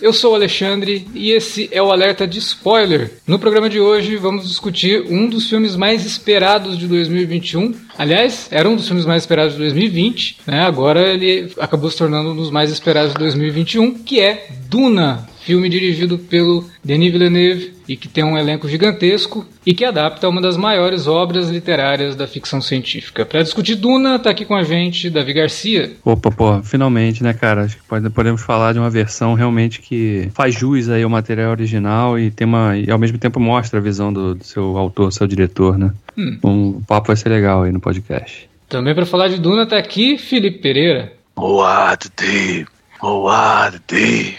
[0.00, 3.10] Eu sou o Alexandre e esse é o Alerta de Spoiler.
[3.26, 7.74] No programa de hoje vamos discutir um dos filmes mais esperados de 2021.
[7.98, 10.60] Aliás, era um dos filmes mais esperados de 2020, né?
[10.60, 15.68] Agora ele acabou se tornando um dos mais esperados de 2021, que é Duna, filme
[15.68, 20.58] dirigido pelo Denis Villeneuve e que tem um elenco gigantesco e que adapta uma das
[20.58, 23.24] maiores obras literárias da ficção científica.
[23.24, 25.92] Para discutir Duna, tá aqui com a gente Davi Garcia.
[26.04, 27.64] Opa, pô, finalmente, né, cara?
[27.64, 31.50] Acho que pode, podemos falar de uma versão realmente que faz jus aí ao material
[31.50, 35.10] original e tem uma e ao mesmo tempo mostra a visão do, do seu autor,
[35.10, 35.94] seu diretor, né?
[36.14, 36.38] Hum.
[36.44, 38.50] Um, o papo vai ser legal aí no podcast.
[38.68, 41.14] Também para falar de Duna tá aqui Felipe Pereira.
[41.34, 42.66] Boa, Dave.
[43.00, 44.36] Boa, Dave.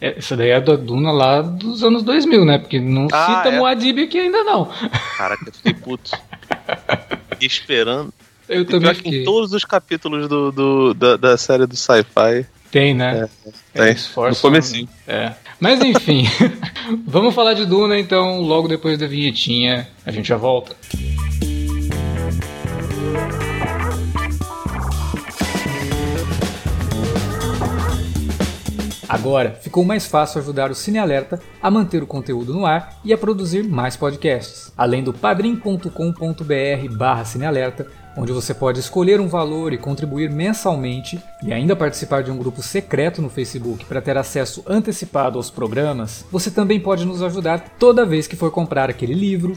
[0.00, 2.58] É, essa daí é da Duna lá dos anos 2000, né?
[2.58, 3.58] Porque não ah, cita é?
[3.58, 4.70] Moadib aqui ainda não.
[5.16, 6.12] Caraca, eu fiquei puto.
[7.30, 8.14] fiquei esperando.
[8.48, 9.22] Eu e também fiquei.
[9.22, 12.46] Em todos os capítulos do, do da, da, série do sci-fi.
[12.72, 13.28] Tem, né?
[13.74, 14.30] É, tem.
[14.30, 14.88] no comecinho.
[15.06, 15.34] É.
[15.60, 16.24] Mas enfim,
[17.06, 19.86] vamos falar de Duna então, logo depois da vinhetinha.
[20.06, 20.74] A gente já volta.
[29.06, 33.12] Agora ficou mais fácil ajudar o Cine Alerta a manter o conteúdo no ar e
[33.12, 34.72] a produzir mais podcasts.
[34.74, 41.74] Além do padrim.com.br/barra cinealerta, onde você pode escolher um valor e contribuir mensalmente e ainda
[41.74, 46.78] participar de um grupo secreto no Facebook para ter acesso antecipado aos programas, você também
[46.80, 49.56] pode nos ajudar toda vez que for comprar aquele livro,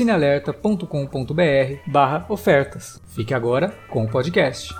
[0.00, 3.00] cinealerta.com.br barra ofertas.
[3.14, 4.72] Fique agora com o podcast.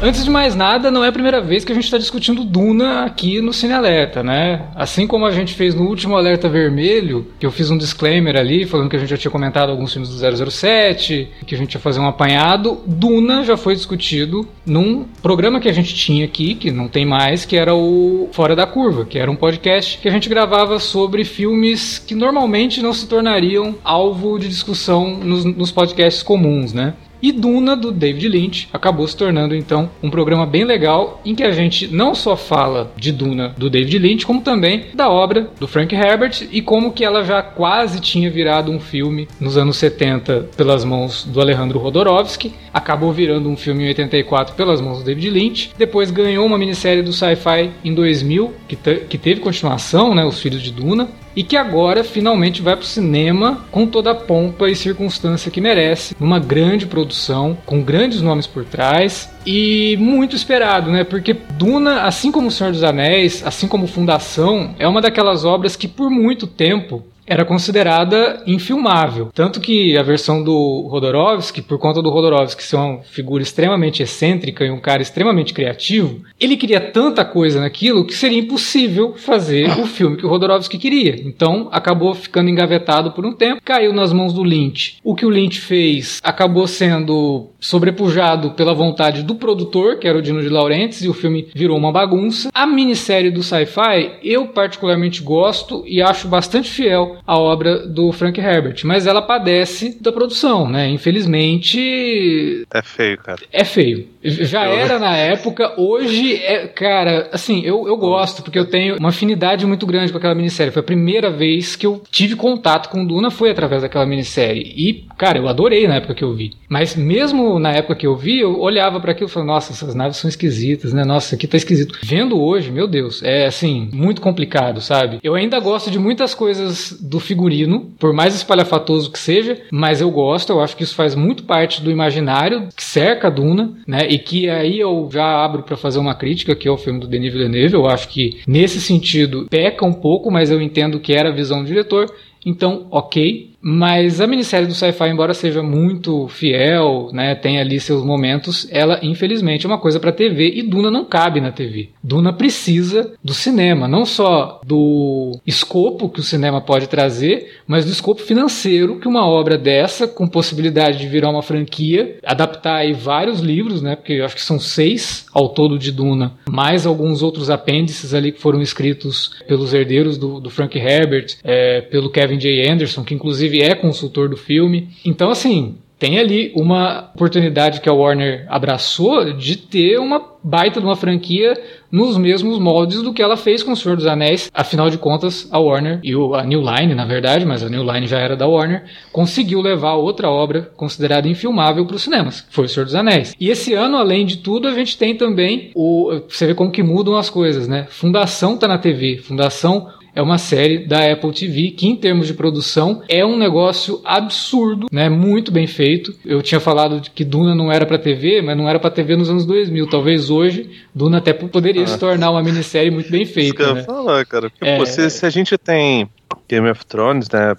[0.00, 3.04] Antes de mais nada, não é a primeira vez que a gente está discutindo Duna
[3.04, 4.68] aqui no Cine Alerta, né?
[4.76, 8.64] Assim como a gente fez no último Alerta Vermelho, que eu fiz um disclaimer ali,
[8.64, 11.80] falando que a gente já tinha comentado alguns filmes do 007, que a gente ia
[11.80, 16.70] fazer um apanhado, Duna já foi discutido num programa que a gente tinha aqui, que
[16.70, 20.12] não tem mais, que era o Fora da Curva, que era um podcast que a
[20.12, 26.22] gente gravava sobre filmes que normalmente não se tornariam alvo de discussão nos, nos podcasts
[26.22, 26.94] comuns, né?
[27.20, 31.42] E Duna, do David Lynch, acabou se tornando então um programa bem legal em que
[31.42, 35.66] a gente não só fala de Duna do David Lynch, como também da obra do
[35.66, 40.48] Frank Herbert e como que ela já quase tinha virado um filme nos anos 70
[40.56, 45.30] pelas mãos do Alejandro Rodorovsky, acabou virando um filme em 84 pelas mãos do David
[45.30, 50.40] Lynch, depois ganhou uma minissérie do Sci-Fi em 2000, que, que teve continuação, né, Os
[50.40, 51.08] Filhos de Duna,
[51.38, 55.60] e que agora finalmente vai para o cinema com toda a pompa e circunstância que
[55.60, 61.04] merece, numa grande produção, com grandes nomes por trás e muito esperado, né?
[61.04, 65.76] Porque Duna, assim como O Senhor dos Anéis, assim como Fundação, é uma daquelas obras
[65.76, 69.28] que por muito tempo era considerada infilmável.
[69.34, 74.64] Tanto que a versão do Rodorovsky, por conta do Rodorovsky ser uma figura extremamente excêntrica
[74.64, 79.86] e um cara extremamente criativo, ele queria tanta coisa naquilo que seria impossível fazer o
[79.86, 81.16] filme que o Rodorovsky queria.
[81.22, 84.96] Então acabou ficando engavetado por um tempo, caiu nas mãos do Lynch.
[85.04, 90.22] O que o Lynch fez acabou sendo sobrepujado pela vontade do produtor, que era o
[90.22, 92.48] Dino de Laurentiis, e o filme virou uma bagunça.
[92.54, 98.40] A minissérie do sci-fi eu particularmente gosto e acho bastante fiel à obra do Frank
[98.40, 100.88] Herbert, mas ela padece da produção, né?
[100.88, 102.66] Infelizmente.
[102.72, 103.40] É feio, cara.
[103.52, 104.08] É feio.
[104.22, 109.10] Já era na época, hoje é, cara, assim, eu, eu gosto, porque eu tenho uma
[109.10, 110.72] afinidade muito grande com aquela minissérie.
[110.72, 114.72] Foi a primeira vez que eu tive contato com Duna, foi através daquela minissérie.
[114.76, 116.52] E, cara, eu adorei na época que eu vi.
[116.68, 119.94] Mas mesmo na época que eu vi, eu olhava para aquilo e falava, nossa, essas
[119.94, 121.04] naves são esquisitas, né?
[121.04, 121.98] Nossa, isso aqui tá esquisito.
[122.02, 125.18] Vendo hoje, meu Deus, é assim, muito complicado, sabe?
[125.22, 130.10] Eu ainda gosto de muitas coisas do figurino, por mais espalhafatoso que seja, mas eu
[130.10, 134.06] gosto, eu acho que isso faz muito parte do imaginário que cerca a Duna, né?
[134.08, 137.06] E que aí eu já abro para fazer uma crítica, que é o filme do
[137.06, 137.74] Denis Villeneuve.
[137.74, 141.62] Eu acho que nesse sentido peca um pouco, mas eu entendo que era a visão
[141.62, 142.06] do diretor.
[142.44, 143.50] Então, ok.
[143.70, 148.98] Mas a minissérie do Sci-Fi, embora seja muito fiel, né, tem ali seus momentos, ela
[149.02, 151.90] infelizmente é uma coisa para TV e Duna não cabe na TV.
[152.02, 157.92] Duna precisa do cinema, não só do escopo que o cinema pode trazer, mas do
[157.92, 163.40] escopo financeiro que uma obra dessa, com possibilidade de virar uma franquia, adaptar aí vários
[163.40, 167.50] livros, né, porque eu acho que são seis ao todo de Duna, mais alguns outros
[167.50, 172.66] apêndices ali que foram escritos pelos herdeiros do, do Frank Herbert, é, pelo Kevin J.
[172.66, 174.88] Anderson, que inclusive inclusive é consultor do filme.
[175.04, 180.86] Então, assim, tem ali uma oportunidade que a Warner abraçou de ter uma baita de
[180.86, 181.60] uma franquia
[181.90, 184.48] nos mesmos moldes do que ela fez com o Senhor dos Anéis.
[184.54, 188.06] Afinal de contas, a Warner e a New Line, na verdade, mas a New Line
[188.06, 192.66] já era da Warner, conseguiu levar outra obra considerada infilmável para os cinemas, que foi
[192.66, 193.34] o Senhor dos Anéis.
[193.40, 196.82] E esse ano, além de tudo, a gente tem também o você vê como que
[196.82, 197.86] mudam as coisas, né?
[197.90, 202.34] Fundação tá na TV, Fundação é uma série da Apple TV que, em termos de
[202.34, 205.08] produção, é um negócio absurdo, né?
[205.08, 206.12] Muito bem feito.
[206.24, 209.30] Eu tinha falado que Duna não era para TV, mas não era para TV nos
[209.30, 209.88] anos 2000.
[209.88, 211.86] Talvez hoje Duna até poderia ah.
[211.86, 213.62] se tornar uma minissérie muito bem feita.
[213.62, 213.80] Isso que né?
[213.80, 214.50] eu falar, cara.
[214.50, 214.84] Porque, é...
[214.86, 216.08] se, se a gente tem
[216.48, 217.54] Game of Thrones, né?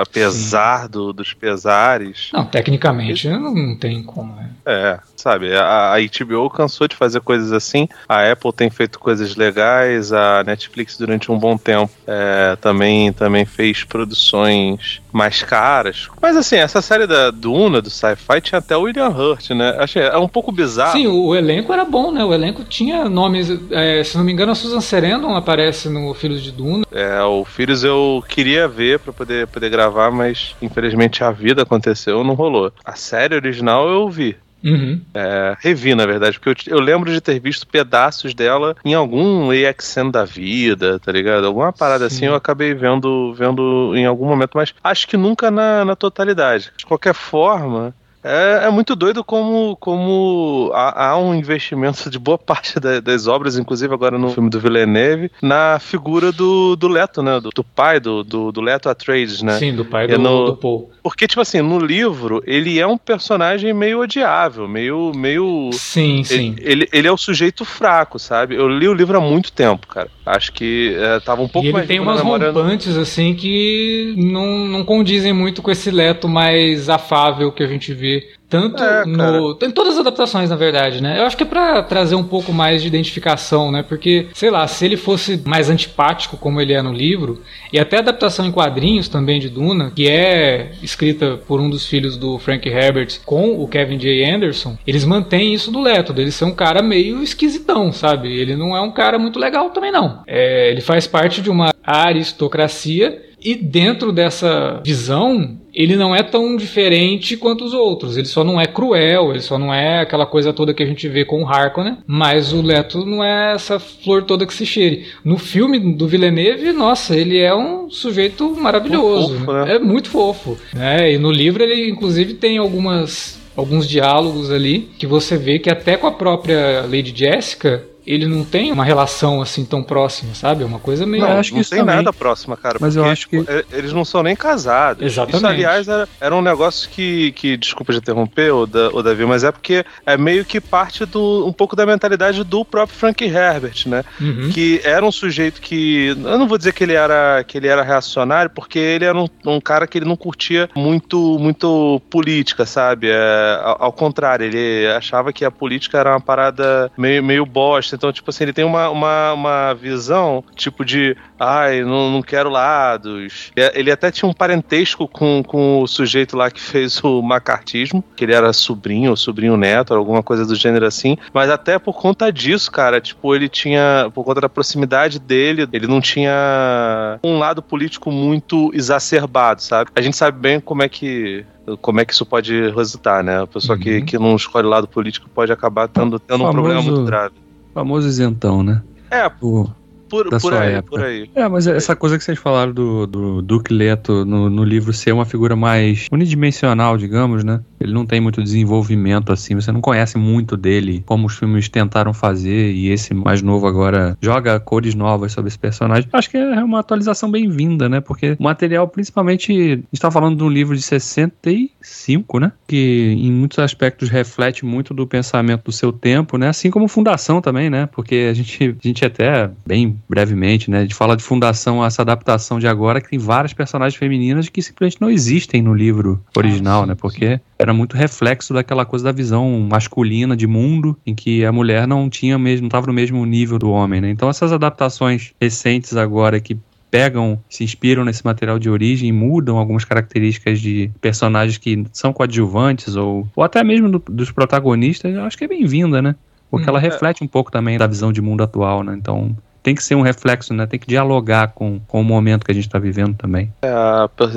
[0.00, 2.30] Apesar do, dos pesares.
[2.32, 4.34] Não, tecnicamente não tem como.
[4.34, 4.50] Né?
[4.66, 5.54] É, sabe?
[5.54, 7.88] A, a HBO cansou de fazer coisas assim.
[8.08, 10.12] A Apple tem feito coisas legais.
[10.12, 16.08] A Netflix, durante um bom tempo, é, também, também fez produções mais caras.
[16.20, 19.76] Mas assim, essa série da Duna, do sci-fi, tinha até o William Hurt, né?
[19.78, 20.92] Achei é um pouco bizarro.
[20.92, 22.24] Sim, o, o, elenco era bom, né?
[22.24, 23.50] O elenco tinha nomes.
[23.70, 26.84] É, se não me engano, a Susan Sarandon aparece no Filhos de Duna.
[26.92, 32.24] É, o Filhos eu queria ver para poder, poder gravar, mas infelizmente a vida aconteceu,
[32.24, 32.72] não rolou.
[32.84, 34.36] A série original eu vi.
[34.62, 35.00] Uhum.
[35.14, 39.52] É, revi, na verdade, porque eu, eu, lembro de ter visto pedaços dela em algum
[39.52, 41.46] EXN da vida, tá ligado?
[41.46, 42.16] Alguma parada Sim.
[42.16, 46.72] assim eu acabei vendo, vendo em algum momento, mas acho que nunca na, na totalidade.
[46.76, 52.36] De qualquer forma, é, é, muito doido como, como há, há, um investimento de boa
[52.36, 57.22] parte da, das obras, inclusive agora no filme do Villeneuve, na figura do, do Leto,
[57.22, 57.40] né?
[57.40, 59.58] Do, do pai do, do, do, Leto Atreides, né?
[59.58, 60.90] Sim, do pai do, no, do Paul.
[61.02, 65.12] Porque, tipo assim, no livro, ele é um personagem meio odiável, meio.
[65.14, 66.56] meio sim, ele, sim.
[66.58, 68.54] Ele, ele é o sujeito fraco, sabe?
[68.54, 70.10] Eu li o livro há muito tempo, cara.
[70.26, 71.88] Acho que é, tava um pouco e ele mais.
[71.88, 77.62] tem umas rompantes, assim, que não, não condizem muito com esse Leto mais afável que
[77.62, 78.09] a gente vê
[78.50, 79.54] tanto é, no.
[79.54, 81.20] Tem todas as adaptações, na verdade, né?
[81.20, 83.82] Eu acho que é pra trazer um pouco mais de identificação, né?
[83.82, 87.40] Porque, sei lá, se ele fosse mais antipático como ele é no livro,
[87.72, 91.86] e até a adaptação em quadrinhos também de Duna, que é escrita por um dos
[91.86, 94.24] filhos do Frank Herbert com o Kevin J.
[94.24, 98.32] Anderson, eles mantêm isso do Leto, dele ser um cara meio esquisitão, sabe?
[98.32, 100.22] Ele não é um cara muito legal também, não.
[100.26, 106.56] É, ele faz parte de uma aristocracia e dentro dessa visão, ele não é tão
[106.56, 108.16] diferente quanto os outros.
[108.16, 111.08] Ele só não é cruel, ele só não é aquela coisa toda que a gente
[111.08, 115.06] vê com o Harkonnen, mas o Leto não é essa flor toda que se cheire.
[115.24, 119.38] No filme do Villeneuve, nossa, ele é um sujeito maravilhoso.
[119.38, 119.74] Fofo, né?
[119.76, 120.58] É muito fofo.
[120.74, 121.12] Né?
[121.12, 125.96] E no livro ele inclusive tem algumas alguns diálogos ali que você vê que até
[125.96, 130.62] com a própria Lady Jessica ele não tem uma relação assim tão próxima, sabe?
[130.62, 131.22] É uma coisa meio.
[131.22, 131.96] Não, acho que não tem também.
[131.96, 132.78] nada próxima, cara.
[132.80, 133.50] Mas eu acho tipo, que.
[133.50, 135.04] É, eles não são nem casados.
[135.04, 135.36] Exatamente.
[135.36, 137.56] Isso, aliás, era, era um negócio que, que.
[137.56, 141.46] Desculpa de interromper, o, da, o Davi, mas é porque é meio que parte do.
[141.46, 144.04] um pouco da mentalidade do próprio Frank Herbert, né?
[144.20, 144.50] Uhum.
[144.50, 146.08] Que era um sujeito que.
[146.08, 149.28] Eu não vou dizer que ele era, que ele era reacionário, porque ele era um,
[149.46, 153.08] um cara que ele não curtia muito, muito política, sabe?
[153.10, 157.90] É, ao, ao contrário, ele achava que a política era uma parada meio, meio bosta
[158.00, 162.48] então, tipo assim, ele tem uma, uma, uma visão, tipo, de ai, não, não quero
[162.48, 163.52] lados.
[163.74, 168.24] Ele até tinha um parentesco com, com o sujeito lá que fez o macartismo, que
[168.24, 171.18] ele era sobrinho ou sobrinho neto, alguma coisa do gênero assim.
[171.30, 175.86] Mas até por conta disso, cara, tipo, ele tinha, por conta da proximidade dele, ele
[175.86, 179.90] não tinha um lado político muito exacerbado, sabe?
[179.94, 181.44] A gente sabe bem como é que
[181.82, 183.42] como é que isso pode resultar, né?
[183.42, 183.82] A pessoa uhum.
[183.84, 187.34] que, que não escolhe lado político pode acabar tendo, tendo um problema muito grave.
[187.74, 188.82] Famoso isentão, né?
[189.10, 189.74] É, por,
[190.08, 190.96] por, por aí, época.
[190.96, 191.30] por aí.
[191.34, 195.12] É, mas essa coisa que vocês falaram do, do Duque Leto no, no livro ser
[195.12, 197.60] uma figura mais unidimensional, digamos, né?
[197.80, 202.12] Ele não tem muito desenvolvimento assim, você não conhece muito dele, como os filmes tentaram
[202.12, 206.08] fazer, e esse mais novo agora joga cores novas sobre esse personagem.
[206.12, 208.00] Acho que é uma atualização bem-vinda, né?
[208.00, 212.52] Porque o material, principalmente, a gente tá falando de um livro de 65, né?
[212.66, 216.48] Que em muitos aspectos reflete muito do pensamento do seu tempo, né?
[216.48, 217.86] Assim como Fundação também, né?
[217.86, 220.78] Porque a gente, a gente até, bem brevemente, né?
[220.78, 224.60] A gente fala de Fundação, essa adaptação de agora, que tem várias personagens femininas que
[224.60, 226.94] simplesmente não existem no livro original, ah, sim, né?
[226.94, 231.86] Porque era muito reflexo daquela coisa da visão masculina de mundo, em que a mulher
[231.86, 234.10] não tinha mesmo, não estava no mesmo nível do homem, né?
[234.10, 236.58] Então essas adaptações recentes agora que
[236.90, 242.12] pegam, se inspiram nesse material de origem e mudam algumas características de personagens que são
[242.12, 246.16] coadjuvantes ou, ou até mesmo do, dos protagonistas, eu acho que é bem-vinda, né?
[246.50, 246.82] Porque hum, ela é.
[246.82, 248.96] reflete um pouco também da visão de mundo atual, né?
[248.98, 250.66] Então, tem que ser um reflexo, né?
[250.66, 253.52] Tem que dialogar com, com o momento que a gente está vivendo também.
[253.62, 253.72] É,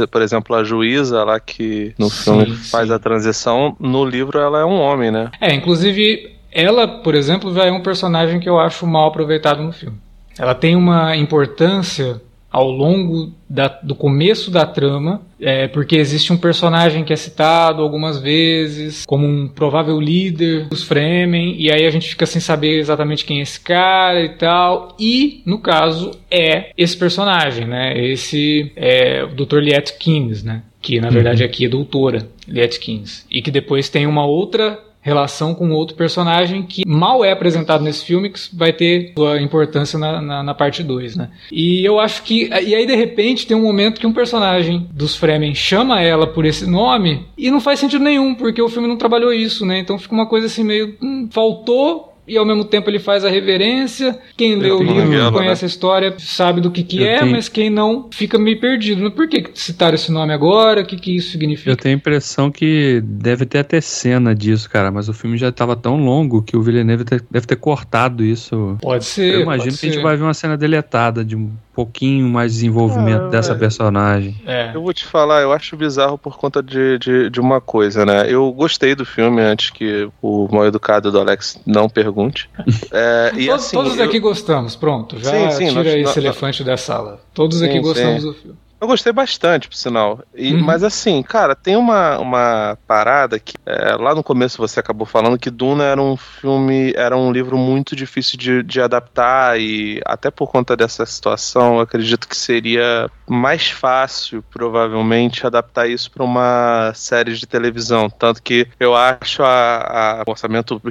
[0.07, 2.93] por, exemplo, a juíza lá que no sim, filme faz sim.
[2.93, 5.31] a transição, no livro ela é um homem, né?
[5.39, 9.71] É, inclusive ela, por exemplo, já é um personagem que eu acho mal aproveitado no
[9.71, 9.97] filme.
[10.37, 12.21] Ela tem uma importância
[12.53, 17.81] ao longo da, do começo da trama, é, porque existe um personagem que é citado
[17.81, 22.77] algumas vezes como um provável líder dos Fremen, e aí a gente fica sem saber
[22.77, 24.95] exatamente quem é esse cara e tal.
[24.99, 27.99] E, no caso, é esse personagem, né?
[27.99, 29.57] Esse é o Dr.
[29.57, 30.61] Liet Kings, né?
[30.79, 31.49] Que na verdade uhum.
[31.49, 33.25] aqui é doutora Liet Kings.
[33.31, 38.05] E que depois tem uma outra relação com outro personagem que mal é apresentado nesse
[38.05, 41.29] filme, que vai ter sua importância na, na, na parte 2, né?
[41.51, 42.47] E eu acho que.
[42.47, 46.45] E aí, de repente, tem um momento que um personagem dos Fremen chama ela por
[46.45, 49.77] esse nome e não faz sentido nenhum, porque o filme não trabalhou isso, né?
[49.77, 50.95] Então fica uma coisa assim meio.
[51.01, 54.17] Hum, faltou e ao mesmo tempo ele faz a reverência.
[54.37, 55.65] Quem lê o livro, conhece né?
[55.65, 57.31] a história, sabe do que, que é, tenho...
[57.31, 59.03] mas quem não fica meio perdido.
[59.03, 60.81] Mas por que citaram esse nome agora?
[60.81, 61.71] O que, que isso significa?
[61.71, 65.49] Eu tenho a impressão que deve ter até cena disso, cara, mas o filme já
[65.49, 68.77] estava tão longo que o Villeneuve deve ter cortado isso.
[68.81, 69.33] Pode ser.
[69.33, 69.87] Eu imagino que ser.
[69.87, 73.55] a gente vai ver uma cena deletada de um pouquinho mais desenvolvimento ah, dessa é.
[73.55, 74.35] personagem.
[74.45, 74.71] É.
[74.73, 78.25] Eu vou te falar, eu acho bizarro por conta de, de, de, uma coisa, né?
[78.29, 82.49] Eu gostei do filme antes que o mal educado do Alex não pergunte.
[82.91, 84.05] É, e todos, assim, todos eu...
[84.05, 85.17] aqui gostamos, pronto.
[85.17, 87.19] Já sim, sim, tira nós, esse nós, elefante da sala.
[87.33, 88.57] Todos sim, aqui gostamos do filme.
[88.83, 90.21] Eu gostei bastante, por sinal.
[90.35, 90.61] E, uhum.
[90.61, 95.39] Mas assim, cara, tem uma, uma parada que é, lá no começo você acabou falando
[95.39, 100.29] que Duna era um filme, era um livro muito difícil de, de adaptar e até
[100.29, 106.91] por conta dessa situação, eu acredito que seria mais fácil, provavelmente, adaptar isso para uma
[106.95, 108.09] série de televisão.
[108.09, 110.81] Tanto que eu acho a, a orçamento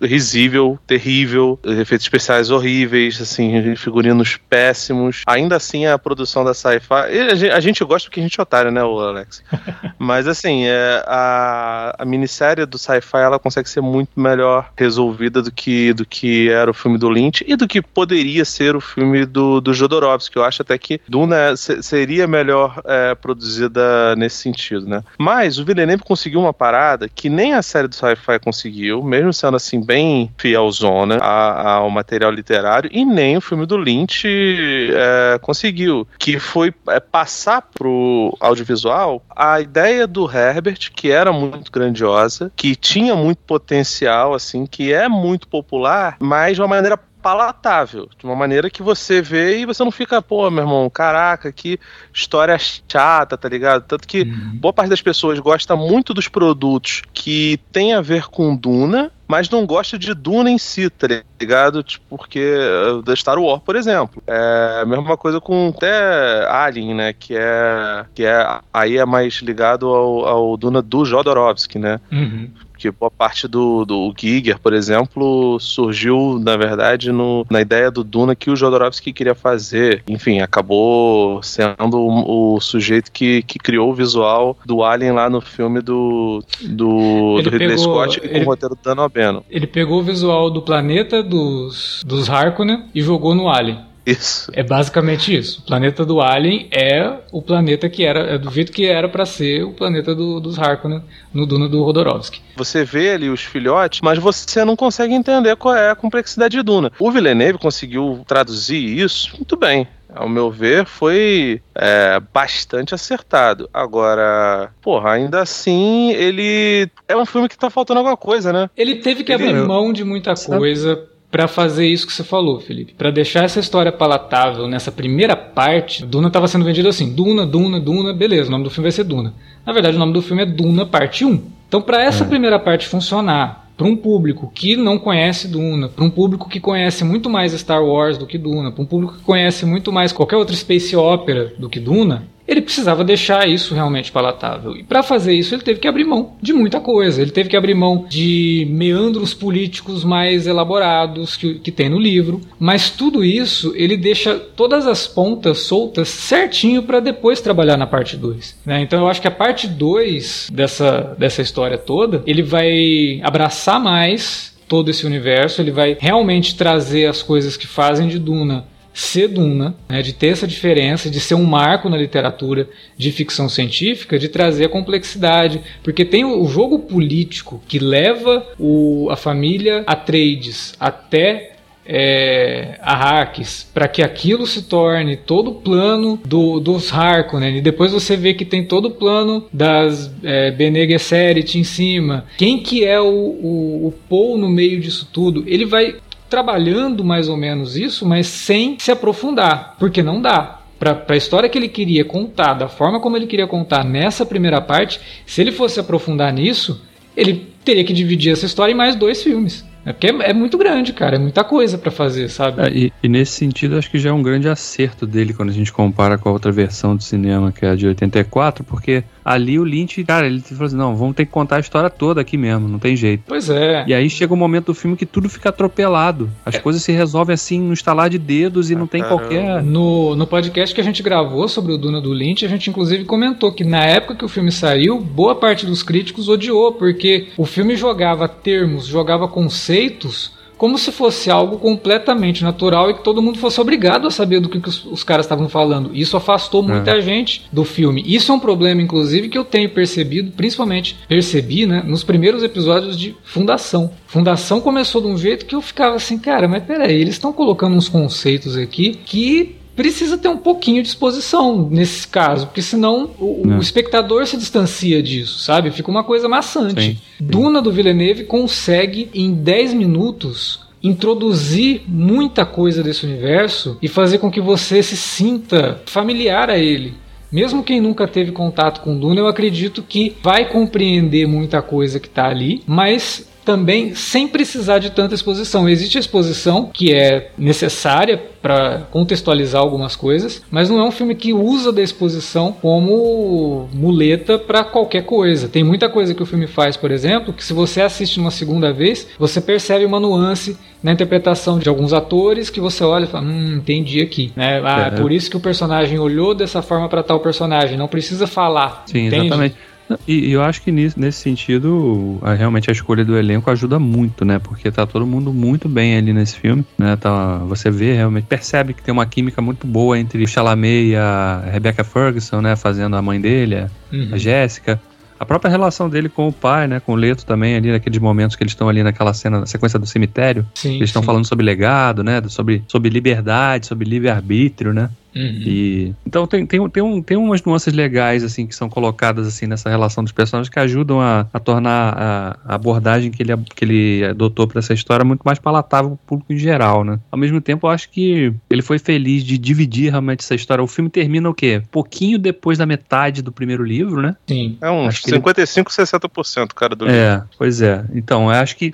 [0.00, 5.22] risível, terrível, efeitos especiais horríveis, assim, figurinos péssimos.
[5.26, 7.12] Ainda assim, a produção da Sci-Fi
[7.52, 9.42] a gente gosta porque a gente é otário, né, Alex?
[9.98, 15.50] Mas assim, é, a, a minissérie do sci-fi ela consegue ser muito melhor resolvida do
[15.50, 19.24] que, do que era o filme do Lynch e do que poderia ser o filme
[19.24, 20.36] do, do Jodorowsky.
[20.36, 21.54] Eu acho até que Duna
[21.92, 25.04] seria melhor é, produzida nesse sentido, né?
[25.18, 29.58] Mas o Villeneuve conseguiu uma parada que nem a série do sci-fi conseguiu, mesmo sendo
[29.58, 36.38] assim bem fielzona ao material literário, e nem o filme do Lynch é, conseguiu, que
[36.38, 43.14] foi é, passar pro audiovisual a ideia do Herbert, que era muito grandiosa, que tinha
[43.14, 48.68] muito potencial, assim, que é muito popular, mas de uma maneira palatável, de uma maneira
[48.68, 51.78] que você vê e você não fica, pô, meu irmão, caraca, que
[52.12, 53.84] história chata, tá ligado?
[53.84, 54.58] Tanto que uhum.
[54.58, 59.48] boa parte das pessoas gosta muito dos produtos que tem a ver com Duna, mas
[59.48, 61.06] não gosta de Duna em si, tá
[61.40, 61.82] ligado?
[61.82, 64.22] Tipo, porque eh, da Star Wars, por exemplo.
[64.26, 67.12] É a mesma coisa com até Alien, né?
[67.14, 71.98] Que é, que é aí é mais ligado ao, ao Duna do Jodorowsky, né?
[72.10, 72.50] Uhum
[72.82, 78.02] que boa parte do, do Giger, por exemplo, surgiu, na verdade, no, na ideia do
[78.02, 80.02] Duna que o Jodorowsky queria fazer.
[80.08, 85.40] Enfim, acabou sendo o, o sujeito que, que criou o visual do Alien lá no
[85.40, 89.42] filme do, do, do Ridley pegou, Scott com ele, o roteiro do Dan O'Bannon.
[89.48, 93.91] Ele pegou o visual do planeta dos, dos Harkonnen e jogou no Alien.
[94.04, 94.50] Isso.
[94.54, 95.60] É basicamente isso.
[95.60, 99.24] O planeta do Alien é o planeta que era, é do jeito que era para
[99.24, 102.40] ser o planeta do, dos Harkonnen no Duna do Rodorovsky.
[102.56, 106.62] Você vê ali os filhotes, mas você não consegue entender qual é a complexidade de
[106.62, 106.90] Duna.
[106.98, 113.68] O Villeneuve conseguiu traduzir isso muito bem ao meu ver, foi é, bastante acertado.
[113.72, 118.68] Agora, porra, ainda assim, ele é um filme que tá faltando alguma coisa, né?
[118.76, 119.48] Ele teve que ele...
[119.48, 122.92] abrir mão de muita coisa para fazer isso que você falou, Felipe.
[122.92, 127.80] Para deixar essa história palatável nessa primeira parte, Duna estava sendo vendido assim: Duna, Duna,
[127.80, 129.32] Duna, beleza, o nome do filme vai ser Duna.
[129.64, 131.42] Na verdade, o nome do filme é Duna Parte 1.
[131.66, 132.26] Então, para essa é.
[132.28, 137.02] primeira parte funcionar, para um público que não conhece Duna, para um público que conhece
[137.02, 140.36] muito mais Star Wars do que Duna, para um público que conhece muito mais qualquer
[140.36, 144.76] outra space opera do que Duna, ele precisava deixar isso realmente palatável.
[144.76, 147.22] E para fazer isso, ele teve que abrir mão de muita coisa.
[147.22, 152.40] Ele teve que abrir mão de meandros políticos mais elaborados que, que tem no livro.
[152.58, 158.16] Mas tudo isso ele deixa todas as pontas soltas certinho para depois trabalhar na parte
[158.16, 158.60] 2.
[158.66, 158.82] Né?
[158.82, 164.52] Então eu acho que a parte 2 dessa, dessa história toda ele vai abraçar mais
[164.68, 169.74] todo esse universo, ele vai realmente trazer as coisas que fazem de Duna ser Duna,
[169.88, 174.28] né, de ter essa diferença, de ser um marco na literatura de ficção científica, de
[174.28, 181.52] trazer a complexidade, porque tem o, jogo político que leva o, a família Atreides até
[181.84, 187.92] é, Arrakis, para que aquilo se torne todo o plano do, dos Harkonnen, e depois
[187.92, 192.24] você vê que tem todo o plano das é, Bene Gesserit em cima.
[192.36, 195.44] Quem que é o, o, o Paul no meio disso tudo?
[195.46, 195.96] Ele vai
[196.32, 200.60] trabalhando mais ou menos isso, mas sem se aprofundar, porque não dá.
[200.78, 204.58] Para a história que ele queria contar, da forma como ele queria contar nessa primeira
[204.58, 206.80] parte, se ele fosse aprofundar nisso,
[207.14, 209.62] ele teria que dividir essa história em mais dois filmes.
[209.84, 211.16] É porque é, é, muito grande, cara.
[211.16, 212.62] É muita coisa para fazer, sabe?
[212.62, 215.52] É, e, e, nesse sentido, acho que já é um grande acerto dele quando a
[215.52, 219.58] gente compara com a outra versão do cinema, que é a de 84, porque ali
[219.58, 222.36] o Lynch, cara, ele falou assim: não, vamos ter que contar a história toda aqui
[222.36, 223.24] mesmo, não tem jeito.
[223.26, 223.84] Pois é.
[223.86, 226.30] E aí chega o um momento do filme que tudo fica atropelado.
[226.44, 226.58] As é.
[226.58, 229.20] coisas se resolvem assim no estalar de dedos e ah, não tem caramba.
[229.20, 229.62] qualquer.
[229.62, 233.04] No, no podcast que a gente gravou sobre o Duna do Lynch, a gente inclusive
[233.04, 237.46] comentou que na época que o filme saiu, boa parte dos críticos odiou, porque o
[237.46, 243.36] filme jogava termos, jogava conceitos como se fosse algo completamente natural e que todo mundo
[243.36, 245.90] fosse obrigado a saber do que, que os, os, caras estavam falando.
[245.92, 247.00] Isso afastou muita é.
[247.02, 248.00] gente do filme.
[248.06, 252.96] Isso é um problema, inclusive, que eu tenho percebido, principalmente percebi, né, nos primeiros episódios
[252.96, 253.90] de Fundação.
[254.06, 257.74] Fundação começou de um jeito que eu ficava assim, cara, mas peraí, eles estão colocando
[257.74, 263.46] uns conceitos aqui que precisa ter um pouquinho de exposição nesse caso, porque senão o,
[263.46, 265.70] o, espectador se distancia disso, sabe?
[265.70, 266.80] Fica uma coisa maçante.
[266.82, 266.98] Sim, sim.
[267.20, 274.30] Duna do Villeneuve consegue em 10 minutos introduzir muita coisa desse universo e fazer com
[274.30, 276.94] que você se sinta familiar a ele.
[277.30, 282.08] Mesmo quem nunca teve contato com Duna, eu acredito que vai compreender muita coisa que
[282.08, 285.68] está ali, mas também sem precisar de tanta exposição.
[285.68, 291.14] Existe a exposição que é necessária para contextualizar algumas coisas, mas não é um filme
[291.14, 295.48] que usa da exposição como muleta para qualquer coisa.
[295.48, 298.72] Tem muita coisa que o filme faz, por exemplo, que se você assiste uma segunda
[298.72, 303.24] vez, você percebe uma nuance na interpretação de alguns atores que você olha e fala,
[303.24, 304.32] hum, entendi aqui.
[304.34, 304.60] Né?
[304.64, 305.00] Ah, é.
[305.00, 307.78] por isso que o personagem olhou dessa forma para tal personagem.
[307.78, 308.82] Não precisa falar.
[308.86, 309.26] Sim, entende?
[309.26, 309.56] exatamente.
[310.06, 313.78] E, e eu acho que nisso, nesse sentido, a, realmente a escolha do elenco ajuda
[313.78, 314.38] muito, né?
[314.38, 316.96] Porque tá todo mundo muito bem ali nesse filme, né?
[316.96, 320.96] Tá, você vê, realmente percebe que tem uma química muito boa entre o Chalamet e
[320.96, 322.56] a Rebecca Ferguson, né?
[322.56, 324.10] Fazendo a mãe dele, a, uhum.
[324.12, 324.80] a Jéssica.
[325.18, 326.80] A própria relação dele com o pai, né?
[326.80, 329.78] Com o Leto também, ali naqueles momentos que eles estão ali naquela cena, na sequência
[329.78, 330.44] do cemitério.
[330.52, 332.20] Sim, eles estão falando sobre legado, né?
[332.26, 334.90] Sobre, sobre liberdade, sobre livre-arbítrio, né?
[335.14, 335.42] Uhum.
[335.44, 339.46] E, então tem, tem, tem, um, tem umas nuances legais assim que são colocadas assim
[339.46, 343.64] nessa relação dos personagens que ajudam a, a tornar a, a, abordagem que ele, que
[343.64, 346.98] ele adotou para essa história muito mais palatável para o público em geral, né?
[347.10, 350.62] Ao mesmo tempo, eu acho que ele foi feliz de dividir realmente essa história.
[350.62, 351.62] O filme termina o quê?
[351.70, 354.16] Pouquinho depois da metade do primeiro livro, né?
[354.26, 354.56] Sim.
[354.60, 355.86] É uns 55, ele...
[355.86, 357.02] 60%, cara, do é, livro.
[357.02, 357.84] É, pois é.
[357.94, 358.72] Então, eu acho que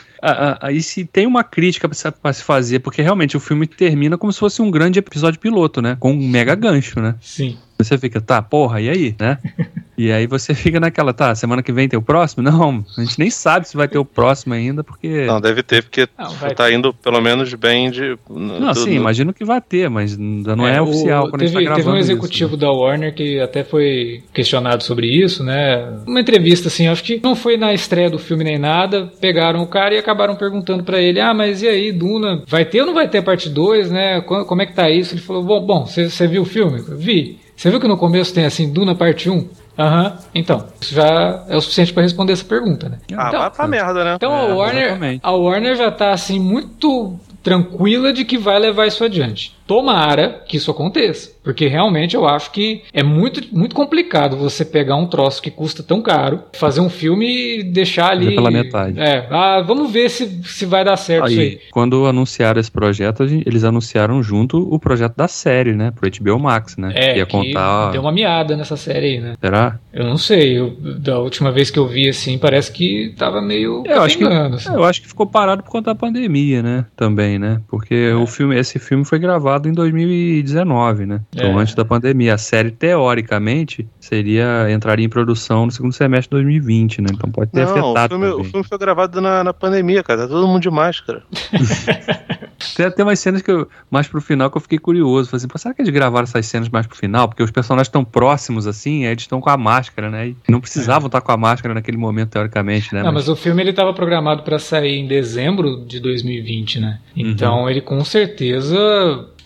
[0.60, 4.38] aí se tem uma crítica para se fazer, porque realmente o filme termina como se
[4.38, 5.96] fosse um grande episódio piloto, né?
[5.98, 7.14] Com mega gancho, né?
[7.20, 7.56] Sim.
[7.78, 9.38] Você fica, tá, porra, e aí, né?
[9.98, 12.42] e aí você fica naquela, tá, semana que vem tem o próximo?
[12.42, 15.26] Não, a gente nem sabe se vai ter o próximo ainda, porque.
[15.26, 16.72] Não, deve ter, porque não, tá ter.
[16.72, 18.16] indo pelo menos bem de.
[18.30, 18.96] Não, do, sim, do...
[18.96, 21.74] imagino que vai ter, mas ainda não é, é oficial quando teve, a gente tá
[21.74, 22.66] Teve um executivo isso, né?
[22.66, 25.98] da Warner que até foi questionado sobre isso, né?
[26.06, 29.66] Uma entrevista, assim, acho que não foi na estreia do filme nem nada, pegaram o
[29.66, 32.94] cara e acabaram perguntando para ele, ah, mas e aí, Duna, vai ter ou não
[32.94, 34.20] vai ter a parte 2, né?
[34.20, 35.14] Como é que tá isso?
[35.14, 36.82] Ele falou, bom, bom, você viu o filme?
[36.96, 37.38] Vi.
[37.56, 39.48] Você viu que no começo tem assim, Duna parte 1?
[39.78, 40.12] Aham, uhum.
[40.34, 42.98] então, isso já é o suficiente para responder essa pergunta, né?
[43.16, 44.14] Ah, então, vai pra merda, né?
[44.16, 48.86] Então é, a, Warner, a Warner já tá assim muito tranquila de que vai levar
[48.86, 49.56] isso adiante.
[49.68, 51.30] Tomara que isso aconteça.
[51.44, 55.82] Porque realmente eu acho que é muito, muito complicado você pegar um troço que custa
[55.82, 58.34] tão caro, fazer um filme e deixar ali.
[58.34, 58.98] Pela metade.
[58.98, 61.60] É, ah, vamos ver se, se vai dar certo aí, isso aí.
[61.70, 65.92] Quando anunciaram esse projeto, eles anunciaram junto o projeto da série, né?
[65.94, 66.92] Pro HBO Max, né?
[66.94, 67.90] É, ia contar.
[67.90, 69.34] Deu uma miada nessa série aí, né?
[69.38, 69.78] Será?
[69.98, 70.56] Eu não sei.
[70.56, 73.82] Eu, da última vez que eu vi, assim, parece que tava meio.
[73.84, 74.72] Eu acho, que, assim.
[74.72, 76.86] eu acho que ficou parado por conta da pandemia, né?
[76.94, 77.60] Também, né?
[77.66, 78.14] Porque é.
[78.14, 81.20] o filme, esse filme foi gravado em 2019, né?
[81.34, 81.62] Então, é.
[81.62, 82.34] antes da pandemia.
[82.34, 87.08] A série, teoricamente, seria entraria em produção no segundo semestre de 2020, né?
[87.12, 88.14] Então pode ter não, afetado.
[88.14, 90.22] O filme, o filme foi gravado na, na pandemia, cara.
[90.22, 91.22] Tá todo mundo de máscara.
[92.74, 95.28] tem até umas cenas que eu, mais pro final que eu fiquei curioso.
[95.30, 97.28] Falei assim, será que eles gravaram essas cenas mais pro final?
[97.28, 100.28] Porque os personagens estão próximos, assim, eles estão com a máscara, né?
[100.28, 103.02] E não precisavam estar com a máscara naquele momento, teoricamente, né?
[103.02, 106.98] Não, mas, mas o filme ele estava programado para sair em dezembro de 2020, né?
[107.16, 107.28] Uhum.
[107.28, 107.70] Então uhum.
[107.70, 108.78] ele com certeza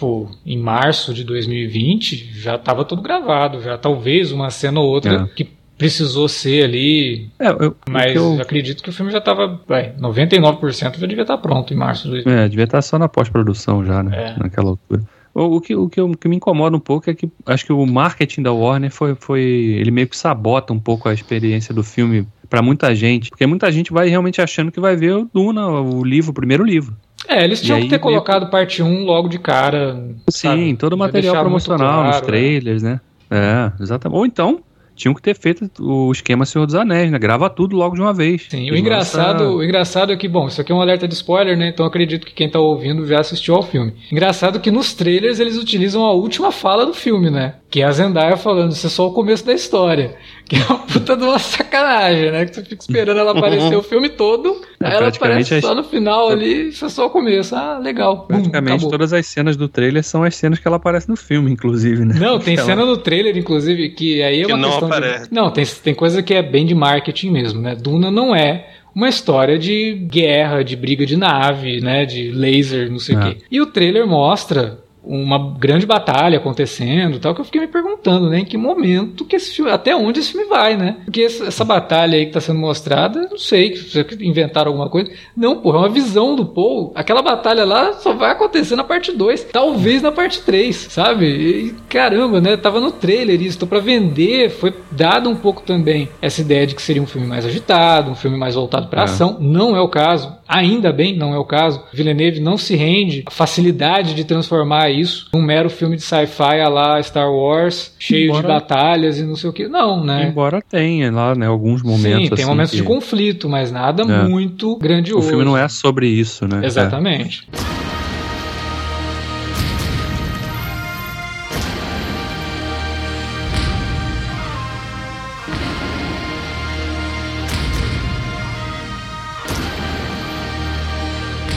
[0.03, 5.23] tipo, em março de 2020, já estava tudo gravado, já talvez uma cena ou outra
[5.23, 5.27] é.
[5.35, 7.31] que precisou ser ali.
[7.39, 8.41] É, eu, mas eu...
[8.41, 9.61] acredito que o filme já estava.
[9.69, 12.45] 99% já devia estar pronto em março de 2020.
[12.45, 14.35] É, devia estar só na pós-produção já, né?
[14.35, 14.39] É.
[14.39, 15.03] Naquela altura.
[15.35, 17.73] O, o, que, o, que, o que me incomoda um pouco é que acho que
[17.73, 19.41] o marketing da Warner foi, foi.
[19.41, 23.31] Ele meio que sabota um pouco a experiência do filme para muita gente.
[23.31, 26.63] Porque muita gente vai realmente achando que vai ver o Duna, o livro, o primeiro
[26.63, 26.95] livro.
[27.29, 29.95] É, eles tinham que ter colocado parte 1 logo de cara.
[30.29, 30.77] Sim, sabe?
[30.77, 32.23] todo o material promocional, claro, nos né?
[32.23, 33.01] trailers, né?
[33.31, 33.73] né?
[33.79, 34.19] É, exatamente.
[34.19, 34.63] Ou então,
[34.95, 37.19] tinham que ter feito o esquema Senhor dos Anéis, né?
[37.19, 38.47] Grava tudo logo de uma vez.
[38.49, 41.57] Sim, o engraçado, o engraçado é que, bom, isso aqui é um alerta de spoiler,
[41.57, 41.69] né?
[41.69, 43.95] Então acredito que quem tá ouvindo já assistiu ao filme.
[44.11, 47.55] Engraçado que nos trailers eles utilizam a última fala do filme, né?
[47.73, 50.15] Que é a Zendaya falando, isso é só o começo da história.
[50.53, 52.45] Que é uma puta de uma sacanagem, né?
[52.45, 55.83] Que você fica esperando ela aparecer o filme todo, é, aí ela aparece só no
[55.83, 57.57] final ali, isso é só o começo.
[57.57, 58.27] Ah, legal.
[58.27, 62.05] Praticamente todas as cenas do trailer são as cenas que ela aparece no filme, inclusive,
[62.05, 62.17] né?
[62.19, 62.67] Não, tem ela...
[62.67, 65.29] cena no trailer, inclusive, que aí é uma que não questão aparece.
[65.31, 65.35] De...
[65.35, 67.75] Não, tem, tem coisa que é bem de marketing mesmo, né?
[67.75, 72.99] Duna não é uma história de guerra, de briga de nave, né, de laser, não
[72.99, 73.31] sei o é.
[73.31, 73.41] quê.
[73.51, 78.41] E o trailer mostra uma grande batalha acontecendo tal, que eu fiquei me perguntando, né,
[78.41, 80.99] em que momento que esse filme, até onde esse filme vai, né?
[81.05, 85.11] Porque essa batalha aí que está sendo mostrada, não sei, se inventaram alguma coisa.
[85.37, 86.93] Não, porra, é uma visão do Paul.
[86.95, 91.27] Aquela batalha lá só vai acontecer na parte 2, talvez na parte 3, sabe?
[91.27, 92.57] E, caramba, né?
[92.57, 96.75] Tava no trailer isso, tô para vender, foi dado um pouco também essa ideia de
[96.75, 99.05] que seria um filme mais agitado, um filme mais voltado para é.
[99.05, 99.37] ação.
[99.41, 100.33] Não é o caso.
[100.47, 101.83] Ainda bem, não é o caso.
[101.93, 106.69] Villeneuve não se rende à facilidade de transformar isso num mero filme de sci-fi a
[106.69, 109.69] lá Star Wars, cheio embora, de batalhas e não sei o que.
[109.69, 110.29] Não, né?
[110.29, 112.23] Embora tenha lá, né, alguns momentos.
[112.23, 112.79] Sim, tem assim, momentos que...
[112.79, 114.29] de conflito, mas nada é.
[114.29, 115.27] muito grandioso.
[115.27, 116.61] O filme não é sobre isso, né?
[116.65, 117.49] Exatamente.
[117.53, 117.92] É.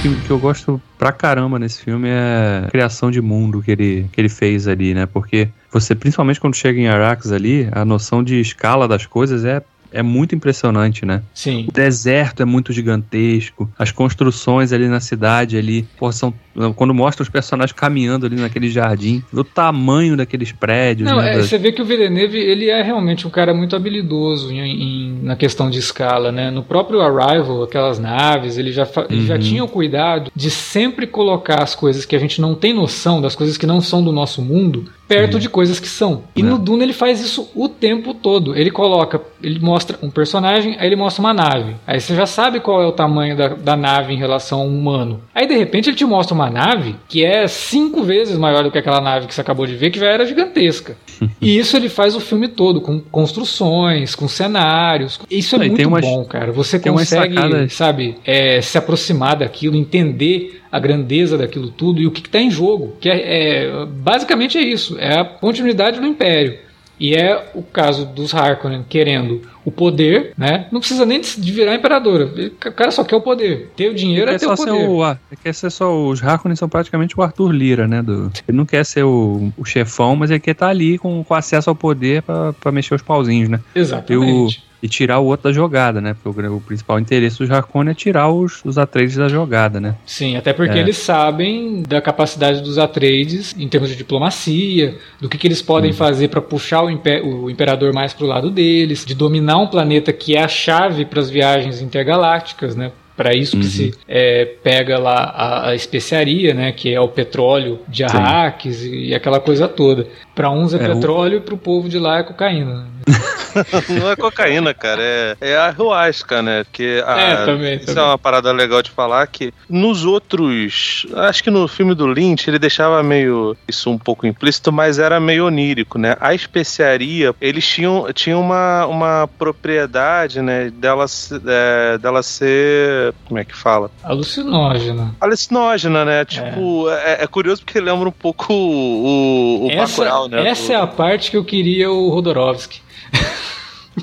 [0.05, 4.09] que, que eu gosto pra caramba nesse filme é a criação de mundo que ele,
[4.11, 5.05] que ele fez ali, né?
[5.05, 9.61] Porque você, principalmente quando chega em Arax ali, a noção de escala das coisas é
[9.91, 11.21] é muito impressionante, né?
[11.33, 11.67] Sim.
[11.69, 16.33] O deserto é muito gigantesco, as construções ali na cidade ali, pô, são
[16.75, 21.09] quando mostra os personagens caminhando ali naquele jardim, o tamanho daqueles prédios.
[21.09, 24.51] Não, né, é, você vê que o Villeneuve ele é realmente um cara muito habilidoso
[24.51, 26.49] em, em, na questão de escala, né?
[26.49, 29.25] No próprio Arrival, aquelas naves, ele já, uhum.
[29.25, 33.21] já tinha o cuidado de sempre colocar as coisas que a gente não tem noção,
[33.21, 36.23] das coisas que não são do nosso mundo, perto de coisas que são.
[36.35, 36.43] E é.
[36.43, 38.55] no Duna ele faz isso o tempo todo.
[38.55, 41.75] Ele coloca, ele mostra um personagem, aí ele mostra uma nave.
[41.85, 44.77] Aí você já sabe qual é o tamanho da, da nave em relação a um
[44.77, 45.21] humano.
[45.33, 48.77] Aí de repente ele te mostra uma nave que é cinco vezes maior do que
[48.77, 50.97] aquela nave que você acabou de ver, que já era gigantesca.
[51.41, 55.19] e isso ele faz o filme todo, com construções, com cenários.
[55.29, 56.51] Isso é muito bom, cara.
[56.51, 57.35] Você consegue,
[57.69, 62.51] sabe, é, se aproximar daquilo, entender a grandeza daquilo tudo e o que está em
[62.51, 62.97] jogo.
[62.99, 66.64] Que é, é, basicamente é isso, é a continuidade do Império.
[66.99, 70.67] E é o caso dos Harkonnen querendo o poder, né?
[70.71, 72.25] Não precisa nem de virar imperadora.
[72.25, 73.71] O cara só quer o poder.
[73.75, 74.71] Ter o dinheiro é ter o poder.
[74.71, 75.01] O,
[75.43, 78.01] quer ser só os Harkonnen são praticamente o Arthur Lira, né?
[78.01, 81.23] Do, ele não quer ser o, o chefão, mas ele quer estar tá ali com,
[81.23, 83.59] com acesso ao poder para mexer os pauzinhos, né?
[83.73, 86.15] Exatamente e tirar o outro da jogada, né?
[86.23, 89.95] Porque o, o principal interesse do Harkonnen é tirar os, os Atreides da jogada, né?
[90.05, 90.81] Sim, até porque é.
[90.81, 95.89] eles sabem da capacidade dos Atreides em termos de diplomacia, do que, que eles podem
[95.89, 95.97] uhum.
[95.97, 100.13] fazer para puxar o, imper, o, imperador mais pro lado deles, de dominar um planeta
[100.13, 102.91] que é a chave para as viagens intergalácticas, né?
[103.15, 103.71] para isso que uhum.
[103.71, 109.07] se é, pega lá a, a, especiaria, né, que é o petróleo de Arrakis e,
[109.07, 110.07] e, aquela coisa toda.
[110.35, 111.37] Pra uns é, é petróleo o...
[111.37, 112.75] e pro povo de lá é cocaína.
[112.75, 112.85] Né?
[113.99, 116.63] não é cocaína, cara, é, é a ayahuasca, né?
[116.63, 118.03] Porque a, é, também, isso também.
[118.03, 122.49] é uma parada legal de falar que nos outros, acho que no filme do Lynch
[122.49, 126.17] ele deixava meio isso um pouco implícito, mas era meio onírico, né?
[126.19, 131.05] A especiaria, eles tinham, tinham uma, uma propriedade, né, dela,
[131.45, 133.89] é, dela ser, como é que fala?
[134.03, 135.15] Alucinógena.
[135.21, 136.25] Alucinógena, né?
[136.25, 140.47] Tipo, é, é, é curioso porque lembra um pouco o, o essa, Bacurau, né?
[140.47, 140.73] Essa do...
[140.73, 142.81] é a parte que eu queria o Rodorovsky.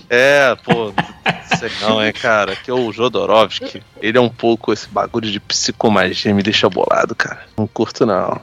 [0.08, 0.92] É, pô,
[1.58, 5.38] sei não, é, cara, que é o Jodorowsky, ele é um pouco esse bagulho de
[5.38, 7.42] psicomagia, me deixa bolado, cara.
[7.56, 8.40] Não curto não.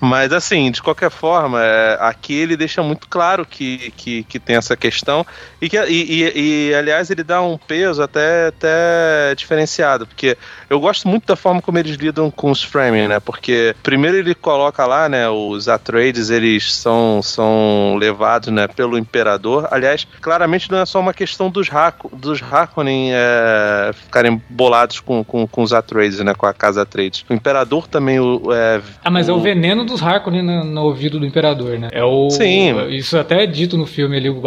[0.00, 4.56] Mas assim, de qualquer forma, é, aqui ele deixa muito claro que, que, que tem
[4.56, 5.26] essa questão
[5.60, 10.36] e que e, e, e, aliás ele dá um peso até, até diferenciado, porque
[10.70, 13.20] eu gosto muito da forma como eles lidam com os framing, né?
[13.20, 19.68] Porque primeiro ele coloca lá, né, os Atreides, eles são, são levados, né, pelo imperador.
[19.70, 25.24] Aliás, claramente não é só uma questão dos, Haku, dos Harkonnen é, ficarem bolados com,
[25.24, 27.24] com, com os Atreides, né, com a casa Atreides.
[27.28, 30.82] O imperador também o, é, Ah, mas o, é o veneno dos Harkonnen no, no,
[30.82, 31.88] ouvido do imperador, né?
[31.92, 32.88] É o Sim.
[32.90, 34.40] Isso até é dito no filme ali, o,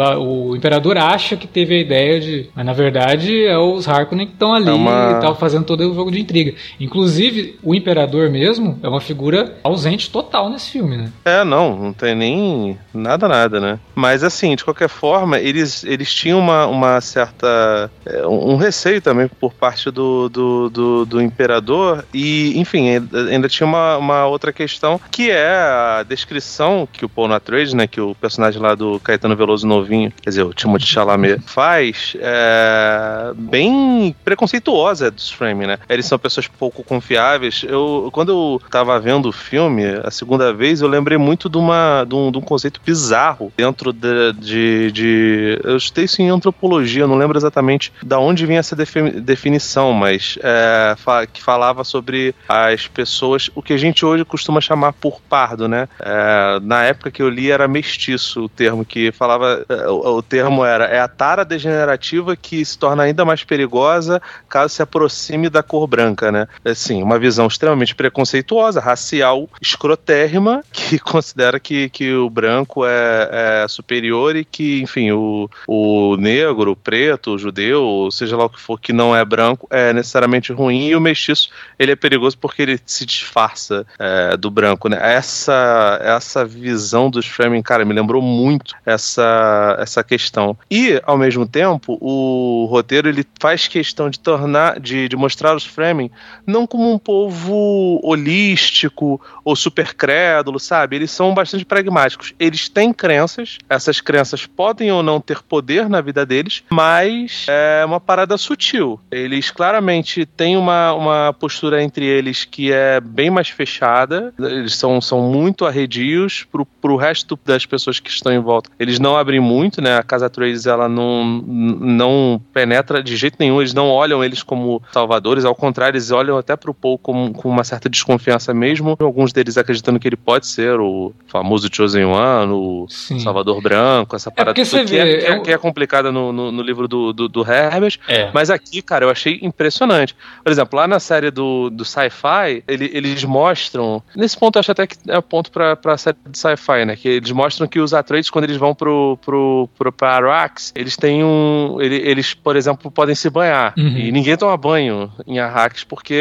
[0.50, 4.34] o imperador acha que teve a ideia de, mas na verdade é os Harkonnen que
[4.34, 5.16] estão ali é uma...
[5.16, 6.54] e tal fazendo todo o jogo de intriga.
[6.78, 11.12] Inclusive, o imperador mesmo é uma figura ausente total nesse filme, né?
[11.24, 13.78] É, não, não tem nem nada, nada, né?
[13.94, 17.90] Mas assim, de qualquer forma, eles, eles tinham uma, uma certa.
[18.04, 22.88] É, um receio também por parte do, do, do, do imperador, e, enfim,
[23.30, 27.86] ainda tinha uma, uma outra questão que é a descrição que o Paul Nattrage, né,
[27.86, 33.32] que o personagem lá do Caetano Veloso novinho, quer dizer, o Timothée Chalamet, faz, é
[33.34, 35.78] bem preconceituosa dos Frame, né?
[35.88, 37.64] Eles são pessoas pouco confiáveis.
[37.66, 42.04] Eu, quando eu tava vendo o filme a segunda vez, eu lembrei muito de, uma,
[42.04, 47.06] de, um, de um conceito bizarro dentro de, de, de, Eu estudei isso em antropologia,
[47.06, 50.94] não lembro exatamente da onde vinha essa definição, mas é,
[51.32, 55.88] que falava sobre as pessoas, o que a gente hoje costuma chamar por pardo, né?
[56.00, 59.64] É, na época que eu li era mestiço o termo que falava.
[59.68, 64.20] É, o, o termo era é a tara degenerativa que se torna ainda mais perigosa
[64.48, 66.48] caso se aproxime da cor branca, né?
[66.64, 73.68] Assim, uma visão extremamente preconceituosa, racial, escrotérrima, que considera que, que o branco é, é
[73.68, 78.60] superior e que, enfim, o, o negro, o preto, o judeu, seja lá o que
[78.60, 82.62] for, que não é branco, é necessariamente ruim e o mestiço ele é perigoso porque
[82.62, 84.98] ele se disfarça é, do branco, né?
[85.00, 90.56] Essa, essa visão dos framing, cara, me lembrou muito essa, essa questão.
[90.70, 95.64] E, ao mesmo tempo, o roteiro ele faz questão de tornar, de, de mostrar os
[95.64, 96.10] framing
[96.46, 100.96] não como um povo holístico ou super crédulo, sabe?
[100.96, 102.34] Eles são bastante pragmáticos.
[102.38, 107.84] Eles têm crenças, essas crenças podem ou não ter poder na vida deles, mas é
[107.84, 109.00] uma parada sutil.
[109.10, 115.00] Eles claramente têm uma, uma postura entre eles que é bem mais fechada, eles são,
[115.00, 118.70] são muito arredios pro, pro resto das pessoas que estão em volta.
[118.78, 119.96] Eles não abrem muito, né?
[119.96, 124.82] A Casa Trades, ela não, não penetra de jeito nenhum, eles não olham eles como
[124.92, 129.32] salvadores, ao contrário, eles olham até pro Paul com, com uma certa desconfiança mesmo, alguns
[129.32, 133.18] deles acreditando que ele pode ser o famoso Chosen One, o Sim.
[133.18, 136.52] Salvador Branco, essa é parada é que, que, é, é, que é complicada no, no,
[136.52, 138.30] no, livro do, do, do Herbert, é.
[138.32, 140.14] mas aqui, cara, eu achei impressionante.
[140.42, 144.67] Por exemplo, lá na série do, do sci-fi, ele, eles mostram, nesse ponto eu acho
[144.72, 147.94] até que é ponto pra, pra série de sci-fi, né, que eles mostram que os
[147.94, 152.90] Atreides, quando eles vão pro, pro, pro, pra Arrax, eles têm um, eles, por exemplo,
[152.90, 153.96] podem se banhar, uhum.
[153.96, 156.14] e ninguém toma banho em Arrax porque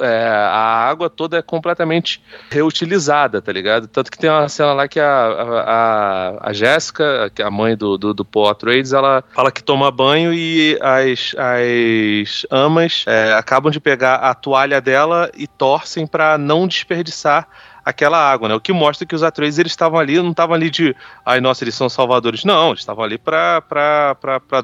[0.00, 3.86] é, a água toda é completamente reutilizada, tá ligado?
[3.86, 7.76] Tanto que tem uma cena lá que a, a, a Jéssica, que é a mãe
[7.76, 13.32] do, do, do Paul Atreides, ela fala que toma banho e as, as amas é,
[13.34, 17.48] acabam de pegar a toalha dela e torcem para não desperdiçar
[17.86, 18.54] aquela água, né?
[18.56, 21.62] O que mostra que os Atreides eles estavam ali, não estavam ali de, ai nossa,
[21.62, 22.44] eles são salvadores.
[22.44, 23.62] Não, eles estavam ali para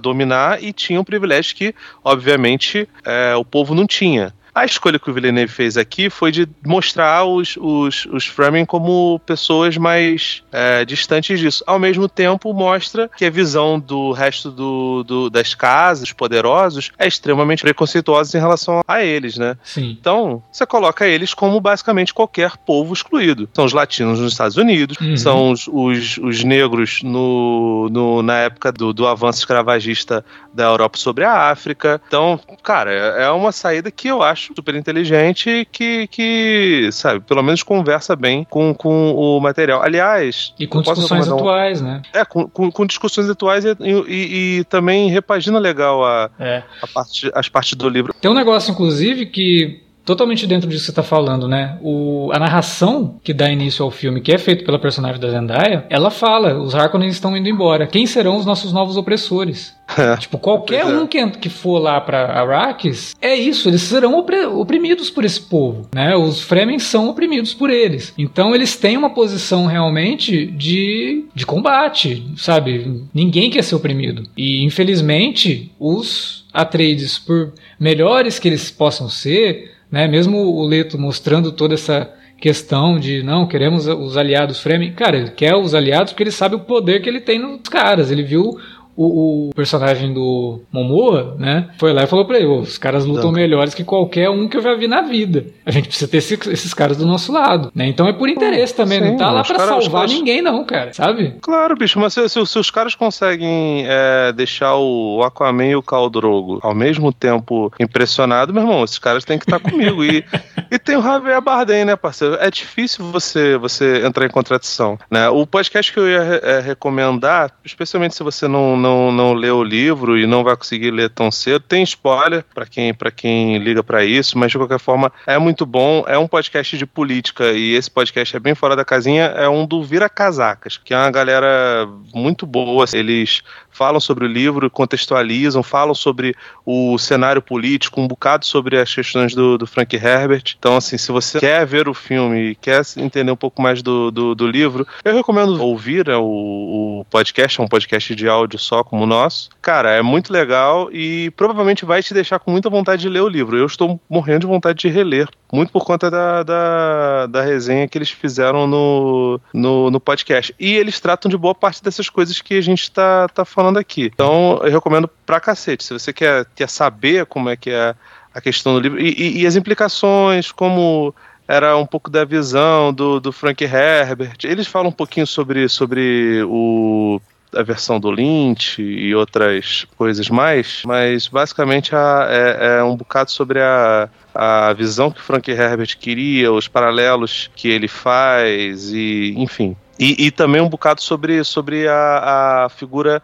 [0.00, 4.34] dominar e tinham privilégios que, obviamente, é, o povo não tinha.
[4.54, 9.18] A escolha que o Villeneuve fez aqui foi de mostrar os, os, os Fremen como
[9.20, 11.64] pessoas mais é, distantes disso.
[11.66, 17.06] Ao mesmo tempo, mostra que a visão do resto do, do, das casas, poderosos, é
[17.06, 19.56] extremamente preconceituosa em relação a eles, né?
[19.64, 19.96] Sim.
[19.98, 23.48] Então, você coloca eles como basicamente qualquer povo excluído.
[23.54, 25.16] São os latinos nos Estados Unidos, uhum.
[25.16, 30.98] são os, os, os, negros no, no, na época do, do avanço escravagista da Europa
[30.98, 32.00] sobre a África.
[32.06, 37.42] Então, cara, é, é uma saída que eu acho super inteligente que, que sabe, pelo
[37.42, 39.82] menos conversa bem com, com o material.
[39.82, 40.52] Aliás.
[40.58, 41.84] E com discussões atuais, um...
[41.84, 42.02] né?
[42.12, 46.62] É, com, com, com discussões atuais e, e, e, também repagina legal a, é.
[46.82, 48.14] a parte, as partes do livro.
[48.20, 51.78] Tem um negócio, inclusive, que totalmente dentro disso que você está falando, né?
[51.82, 55.86] O, a narração que dá início ao filme, que é feito pela personagem da Zendaya,
[55.88, 57.86] ela fala: os Harkonnen estão indo embora.
[57.86, 59.74] Quem serão os nossos novos opressores?
[59.96, 60.16] É.
[60.16, 65.22] tipo, qualquer um que, que for lá para Arrakis, é isso, eles serão oprimidos por
[65.22, 66.16] esse povo, né?
[66.16, 68.14] Os Fremen são oprimidos por eles.
[68.16, 73.04] Então eles têm uma posição realmente de, de combate, sabe?
[73.12, 74.22] Ninguém quer ser oprimido.
[74.36, 80.08] E infelizmente, os Atreides, por melhores que eles possam ser, né?
[80.08, 84.92] Mesmo o Leto mostrando toda essa questão de não, queremos os aliados Fremen.
[84.94, 88.10] Cara, ele quer os aliados porque ele sabe o poder que ele tem nos caras.
[88.10, 88.58] Ele viu
[88.96, 93.26] o, o, personagem do Momoa, né, foi lá e falou pra ele: os caras lutam
[93.26, 93.32] Não.
[93.32, 95.46] melhores que qualquer um que eu já vi na vida.
[95.64, 97.86] A gente precisa ter esse, esses caras do nosso lado, né?
[97.86, 100.12] Então é por interesse também, sim, não tá lá pra cara, salvar caras...
[100.12, 101.36] ninguém, não, cara, sabe?
[101.40, 105.82] Claro, bicho, mas se, se, se os caras conseguem é, deixar o Aquaman e o
[105.82, 110.04] Caldrogo ao mesmo tempo impressionado, meu irmão, esses caras têm que estar tá comigo.
[110.04, 110.24] E,
[110.70, 112.36] e tem o Javier Bardem, né, parceiro?
[112.40, 115.28] É difícil você, você entrar em contradição, né?
[115.28, 119.64] O podcast que eu ia é, recomendar, especialmente se você não não, não leu o
[119.64, 121.60] livro e não vai conseguir ler tão cedo.
[121.60, 126.04] Tem spoiler para quem, quem liga para isso, mas de qualquer forma é muito bom.
[126.06, 129.24] É um podcast de política e esse podcast é bem fora da casinha.
[129.36, 132.84] É um do Vira Casacas, que é uma galera muito boa.
[132.92, 138.94] Eles falam sobre o livro, contextualizam, falam sobre o cenário político, um bocado sobre as
[138.94, 140.54] questões do, do Frank Herbert.
[140.58, 144.34] Então, assim, se você quer ver o filme quer entender um pouco mais do, do,
[144.34, 148.84] do livro, eu recomendo ouvir né, o, o, podcast, é um podcast de áudio só
[148.84, 149.50] como o nosso.
[149.60, 153.28] Cara, é muito legal e provavelmente vai te deixar com muita vontade de ler o
[153.28, 153.56] livro.
[153.56, 157.96] Eu estou morrendo de vontade de reler, muito por conta da, da, da resenha que
[157.96, 160.54] eles fizeram no, no, no podcast.
[160.58, 163.78] E eles tratam de boa parte dessas coisas que a gente está tá falando falando
[163.78, 164.10] aqui.
[164.12, 165.84] Então, eu recomendo pra cacete.
[165.84, 167.94] Se você quer, quer saber como é que é
[168.34, 171.14] a questão do livro e, e, e as implicações, como
[171.46, 174.38] era um pouco da visão do, do Frank Herbert.
[174.42, 177.20] Eles falam um pouquinho sobre, sobre o,
[177.54, 183.30] a versão do Lynch e outras coisas mais, mas basicamente a, é, é, um bocado
[183.30, 189.76] sobre a, a visão que Frank Herbert queria, os paralelos que ele faz, e enfim.
[189.98, 193.22] E, e também um bocado sobre, sobre a, a figura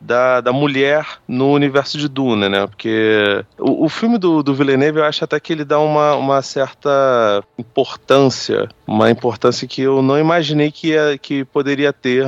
[0.00, 2.66] da, da mulher no universo de Duna, né?
[2.66, 6.42] Porque o, o filme do, do Villeneuve, eu acho até que ele dá uma, uma
[6.42, 12.24] certa importância, uma importância que eu não imaginei que, ia, que poderia ter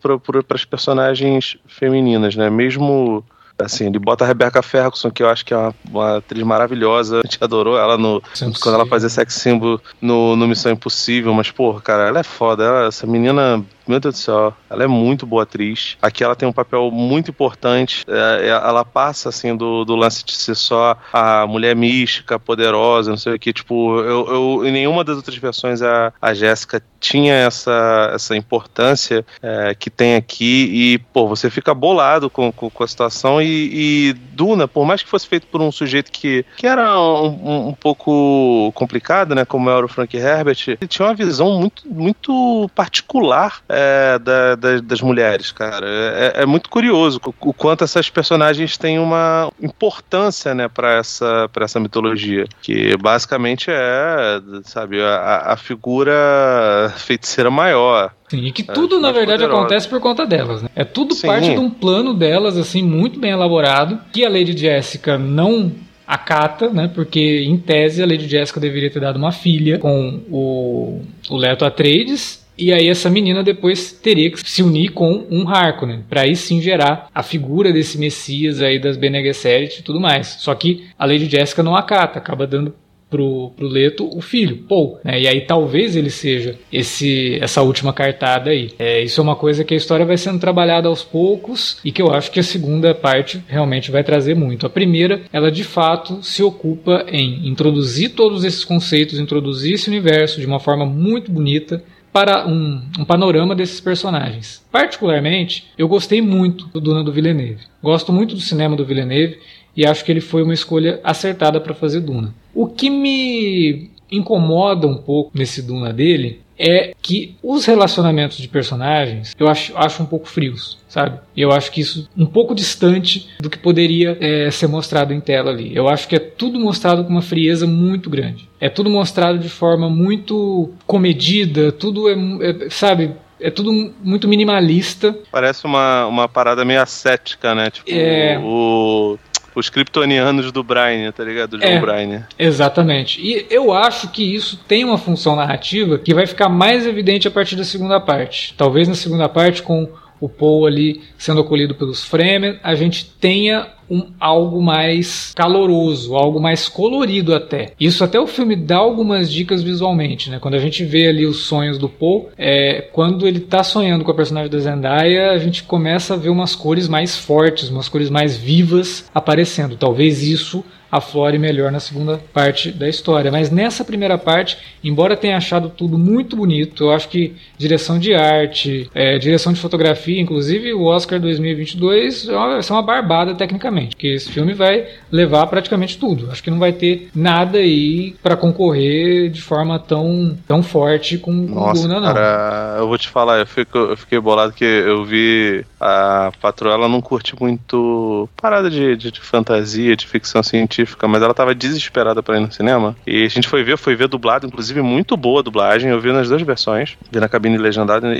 [0.00, 2.48] para as personagens femininas, né?
[2.48, 3.24] Mesmo
[3.58, 7.20] assim, ele bota a Rebecca Ferguson, que eu acho que é uma, uma atriz maravilhosa.
[7.20, 8.22] A gente adorou ela no,
[8.60, 12.64] quando ela fazia sex symbol no, no Missão Impossível, mas, porra, cara, ela é foda.
[12.64, 15.96] Ela, essa menina meu Deus do céu, ela é muito boa atriz.
[16.02, 18.04] Aqui ela tem um papel muito importante.
[18.08, 23.10] É, é, ela passa, assim, do, do lance de ser só a mulher mística, poderosa,
[23.10, 23.52] não sei o que.
[23.52, 29.24] Tipo, eu, eu em nenhuma das outras versões a, a Jéssica tinha essa, essa importância
[29.42, 30.68] é, que tem aqui.
[30.72, 33.40] E, pô, você fica bolado com, com, com a situação.
[33.40, 37.26] E, e, Duna, por mais que fosse feito por um sujeito que, que era um,
[37.26, 41.86] um, um pouco complicado, né, como era o Frank Herbert, ele tinha uma visão muito,
[41.88, 43.75] muito particular é,
[44.22, 45.86] da, da, das mulheres, cara.
[45.88, 51.48] É, é, muito curioso o, o, quanto essas personagens têm uma importância, né, para essa,
[51.52, 52.46] pra essa mitologia.
[52.62, 58.12] Que basicamente é, sabe, a, a figura feiticeira maior.
[58.28, 59.60] Sim, e que é, tudo, na verdade, poderosa.
[59.60, 60.68] acontece por conta delas, né?
[60.74, 61.26] É tudo Sim.
[61.28, 65.72] parte de um plano delas, assim, muito bem elaborado, que a Lady Jessica não
[66.06, 66.90] acata, né?
[66.92, 71.64] Porque em tese a Lady Jessica deveria ter dado uma filha com o, o Leto
[71.64, 76.34] Atreides e aí essa menina depois teria que se unir com um Harkonnen, para aí
[76.34, 80.36] sim gerar a figura desse Messias aí das Bene Gesserit e tudo mais.
[80.38, 82.74] Só que a Lady Jessica não acata, acaba dando
[83.10, 85.20] pro, pro Leto o filho, Paul, né?
[85.20, 88.70] E aí talvez ele seja esse essa última cartada aí.
[88.78, 92.02] É, isso é uma coisa que a história vai sendo trabalhada aos poucos e que
[92.02, 94.66] eu acho que a segunda parte realmente vai trazer muito.
[94.66, 100.40] A primeira, ela de fato se ocupa em introduzir todos esses conceitos, introduzir esse universo
[100.40, 101.82] de uma forma muito bonita,
[102.16, 104.64] para um, um, panorama desses personagens.
[104.72, 107.64] Particularmente, eu gostei muito do Duna do Villeneuve.
[107.82, 109.38] Gosto muito do cinema do Villeneuve
[109.76, 112.34] e acho que ele foi uma escolha acertada para fazer Duna.
[112.54, 119.34] O que me incomoda um pouco nesse Duna dele é que os relacionamentos de personagens
[119.38, 121.18] eu acho, acho um pouco frios, sabe?
[121.36, 125.50] Eu acho que isso um pouco distante do que poderia é, ser mostrado em tela
[125.50, 125.74] ali.
[125.74, 128.48] Eu acho que é tudo mostrado com uma frieza muito grande.
[128.60, 133.12] É tudo mostrado de forma muito comedida, tudo é, é sabe?
[133.40, 135.16] é tudo muito minimalista.
[135.30, 137.70] Parece uma, uma parada meio ascética, né?
[137.70, 138.38] Tipo, é...
[138.38, 139.18] o,
[139.56, 141.52] os kryptonianos do Brian, tá ligado?
[141.52, 142.26] Do John é, Brian.
[142.38, 143.18] Exatamente.
[143.22, 147.30] E eu acho que isso tem uma função narrativa que vai ficar mais evidente a
[147.30, 148.54] partir da segunda parte.
[148.54, 149.88] Talvez na segunda parte, com
[150.20, 156.40] o Paul ali sendo acolhido pelos Fremen, a gente tenha um, algo mais caloroso, algo
[156.40, 157.72] mais colorido até.
[157.78, 160.38] Isso até o filme dá algumas dicas visualmente, né?
[160.38, 164.10] Quando a gente vê ali os sonhos do Paul, é, quando ele tá sonhando com
[164.10, 168.10] a personagem da Zendaya, a gente começa a ver umas cores mais fortes, umas cores
[168.10, 169.76] mais vivas aparecendo.
[169.76, 170.64] Talvez isso
[170.96, 173.30] aflore melhor na segunda parte da história.
[173.30, 178.14] Mas nessa primeira parte, embora tenha achado tudo muito bonito, eu acho que direção de
[178.14, 184.08] arte, é, direção de fotografia, inclusive o Oscar 2022 vai ser uma barbada tecnicamente, porque
[184.08, 186.30] esse filme vai levar praticamente tudo.
[186.30, 191.32] Acho que não vai ter nada aí para concorrer de forma tão, tão forte com,
[191.32, 192.14] Nossa, Duna, não.
[192.14, 196.74] Cara, eu vou te falar, eu, fico, eu fiquei bolado que eu vi a patroa,
[196.74, 201.54] ela não curte muito parada de, de, de fantasia, de ficção científica mas ela tava
[201.54, 202.96] desesperada para ir no cinema.
[203.06, 205.90] E a gente foi ver, foi ver dublado, inclusive muito boa a dublagem.
[205.90, 208.18] Eu vi nas duas versões, vi na cabine legendada e,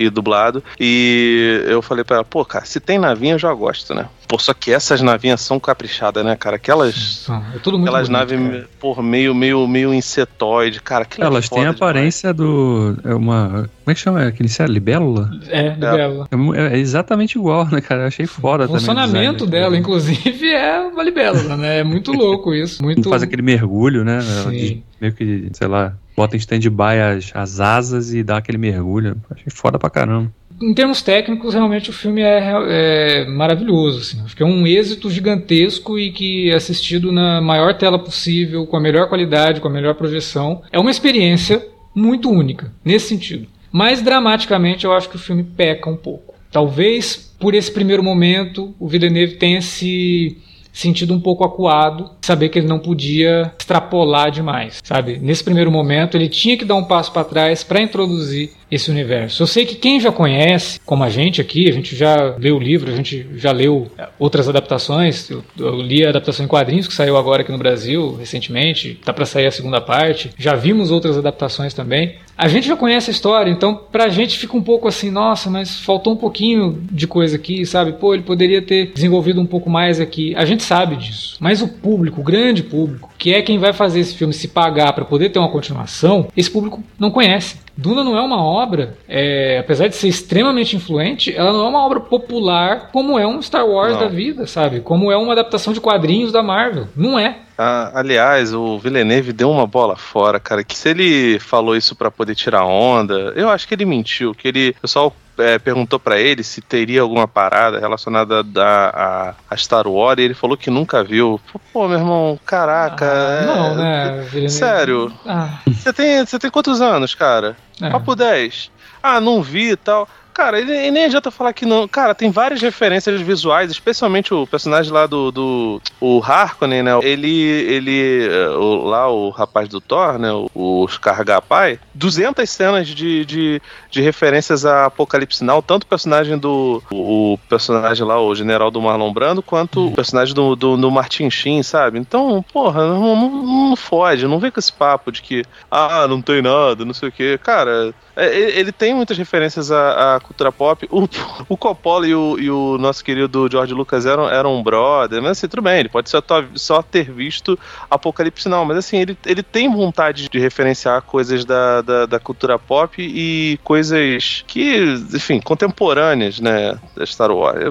[0.00, 0.62] e, e dublado.
[0.78, 4.08] E eu falei para ela, pô, cara, se tem navinha eu já gosto, né?
[4.32, 6.56] Pô, só que essas navinhas são caprichadas, né, cara?
[6.56, 7.28] Aquelas.
[7.54, 11.06] É tudo muito aquelas naves, por meio, meio, meio insetoide, cara.
[11.18, 12.96] Elas têm a aparência do.
[13.04, 13.68] É uma.
[13.84, 14.26] Como é que chama?
[14.26, 15.30] Aquele é libélula?
[15.50, 16.28] É, libélula.
[16.56, 18.04] É, é, exatamente igual, né, cara?
[18.04, 18.76] Eu achei foda também.
[18.76, 21.80] O funcionamento dela, inclusive, é uma libélula, né?
[21.80, 22.82] É muito louco isso.
[22.82, 23.10] Muito...
[23.10, 24.22] Faz aquele mergulho, né?
[24.22, 24.82] Sim.
[24.98, 29.14] Meio que, sei lá, bota em stand-by as, as asas e dá aquele mergulho.
[29.30, 30.32] Achei foda pra caramba
[30.62, 34.00] em termos técnicos, realmente o filme é, é, maravilhoso.
[34.00, 34.22] Assim.
[34.24, 38.76] Acho que é um êxito gigantesco e que é assistido na maior tela possível, com
[38.76, 40.62] a melhor qualidade, com a melhor projeção.
[40.70, 43.46] É uma experiência muito única, nesse sentido.
[43.70, 46.34] Mas dramaticamente eu acho que o filme peca um pouco.
[46.50, 50.38] Talvez por esse primeiro momento o Villeneuve tenha se
[50.72, 55.18] sentido um pouco acuado, saber que ele não podia extrapolar demais, sabe?
[55.20, 59.42] Nesse primeiro momento ele tinha que dar um passo para trás para introduzir esse universo.
[59.42, 62.58] Eu sei que quem já conhece, como a gente aqui, a gente já leu o
[62.58, 65.28] livro, a gente já leu outras adaptações.
[65.28, 69.12] Eu, eu li a adaptação em quadrinhos que saiu agora aqui no Brasil recentemente, tá
[69.12, 70.30] para sair a segunda parte.
[70.38, 72.16] Já vimos outras adaptações também.
[72.36, 75.78] A gente já conhece a história, então pra gente fica um pouco assim, nossa, mas
[75.80, 77.92] faltou um pouquinho de coisa aqui, sabe?
[77.92, 80.34] Pô, ele poderia ter desenvolvido um pouco mais aqui.
[80.34, 81.36] A gente sabe disso.
[81.38, 84.92] Mas o público, o grande público, que é quem vai fazer esse filme se pagar
[84.92, 87.60] para poder ter uma continuação, esse público não conhece.
[87.76, 91.84] Duna não é uma obra, é, apesar de ser extremamente influente, ela não é uma
[91.84, 94.00] obra popular como é um Star Wars não.
[94.00, 94.80] da vida, sabe?
[94.80, 96.88] Como é uma adaptação de quadrinhos da Marvel.
[96.94, 97.38] Não é.
[97.56, 100.64] Ah, aliás, o Villeneuve deu uma bola fora, cara.
[100.64, 104.34] Que se ele falou isso para poder tirar onda, eu acho que ele mentiu.
[104.34, 109.34] Que ele, o pessoal é, perguntou para ele se teria alguma parada relacionada a, a,
[109.50, 111.40] a, Star Wars e ele falou que nunca viu.
[111.72, 113.06] Pô, meu irmão, caraca.
[113.06, 114.26] Ah, não, né?
[114.28, 114.50] Villeneuve...
[114.50, 115.12] Sério.
[115.26, 115.58] Ah.
[115.66, 117.56] Você tem, você tem quantos anos, cara?
[117.80, 117.90] É.
[117.90, 118.70] Papo 10.
[119.02, 120.08] Ah, não vi e tal.
[120.32, 121.86] Cara, ele, nem adianta falar que não.
[121.86, 125.30] Cara, tem várias referências visuais, especialmente o personagem lá do.
[125.30, 126.98] do o Harkonnen, né?
[127.02, 127.30] Ele.
[127.30, 130.30] ele eh, o, lá, o rapaz do Thor, né?
[130.54, 131.78] O, Skargapai.
[131.94, 136.82] 200 cenas de, de, de referências a Apocalipse Now, tanto o personagem do.
[136.90, 140.90] O, o personagem lá, o general do Marlon Brando, quanto o personagem do, do, do
[140.90, 141.98] Martin Sheen, sabe?
[141.98, 145.44] Então, porra, não, não, não fode, não vem com esse papo de que.
[145.70, 147.38] Ah, não tem nada, não sei o quê.
[147.42, 150.86] Cara, ele tem muitas referências à, à cultura pop.
[150.90, 151.08] O,
[151.48, 155.32] o Coppola e o, e o, nosso querido George Lucas eram, eram um brother, mas
[155.32, 156.22] assim, tudo bem, ele pode só,
[156.54, 157.58] só ter visto
[157.90, 162.58] Apocalipse não, mas assim, ele, ele tem vontade de referenciar coisas da, da, da cultura
[162.58, 167.62] pop e coisas que, enfim, contemporâneas, né, da Star Wars.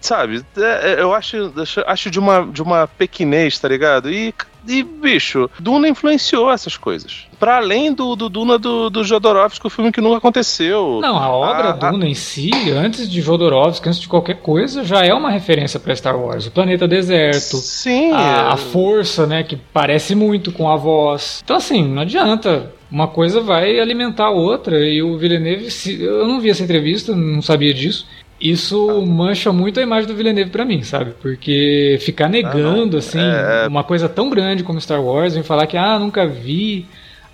[0.00, 1.52] Sabe, é, é, eu acho,
[1.86, 4.10] acho de uma, de uma pequenez, tá ligado?
[4.10, 4.34] E
[4.68, 7.26] e, bicho, Duna influenciou essas coisas.
[7.38, 10.98] Para além do, do Duna do, do Jodorowsky, o filme que nunca aconteceu.
[11.00, 12.08] Não, a obra a, Duna a...
[12.08, 16.18] em si, antes de Jodorowsky, antes de qualquer coisa, já é uma referência para Star
[16.18, 16.46] Wars.
[16.46, 17.56] O planeta deserto.
[17.56, 18.12] Sim.
[18.12, 21.40] A, a força, né, que parece muito com a voz.
[21.44, 24.78] Então, assim, não adianta uma coisa vai alimentar a outra.
[24.78, 25.68] E o Villeneuve,
[26.00, 28.06] eu não vi essa entrevista, não sabia disso
[28.40, 31.12] isso mancha muito a imagem do Villeneuve para mim, sabe?
[31.20, 33.66] Porque ficar negando, ah, assim, é...
[33.66, 36.86] uma coisa tão grande como Star Wars, vem falar que, ah, nunca vi,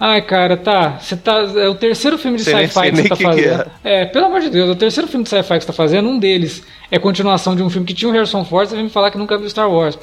[0.04, 0.98] Ai, cara, tá.
[0.98, 1.42] Você tá.
[1.54, 3.64] É o terceiro filme de sci-fi que você tá que fazendo.
[3.64, 4.04] que é.
[4.04, 6.08] pelo amor de Deus, é o terceiro filme de sci-fi que você tá fazendo.
[6.08, 8.68] Um deles é continuação de um filme que tinha o Harrison Ford.
[8.68, 9.96] Você vem me falar que nunca viu Star Wars.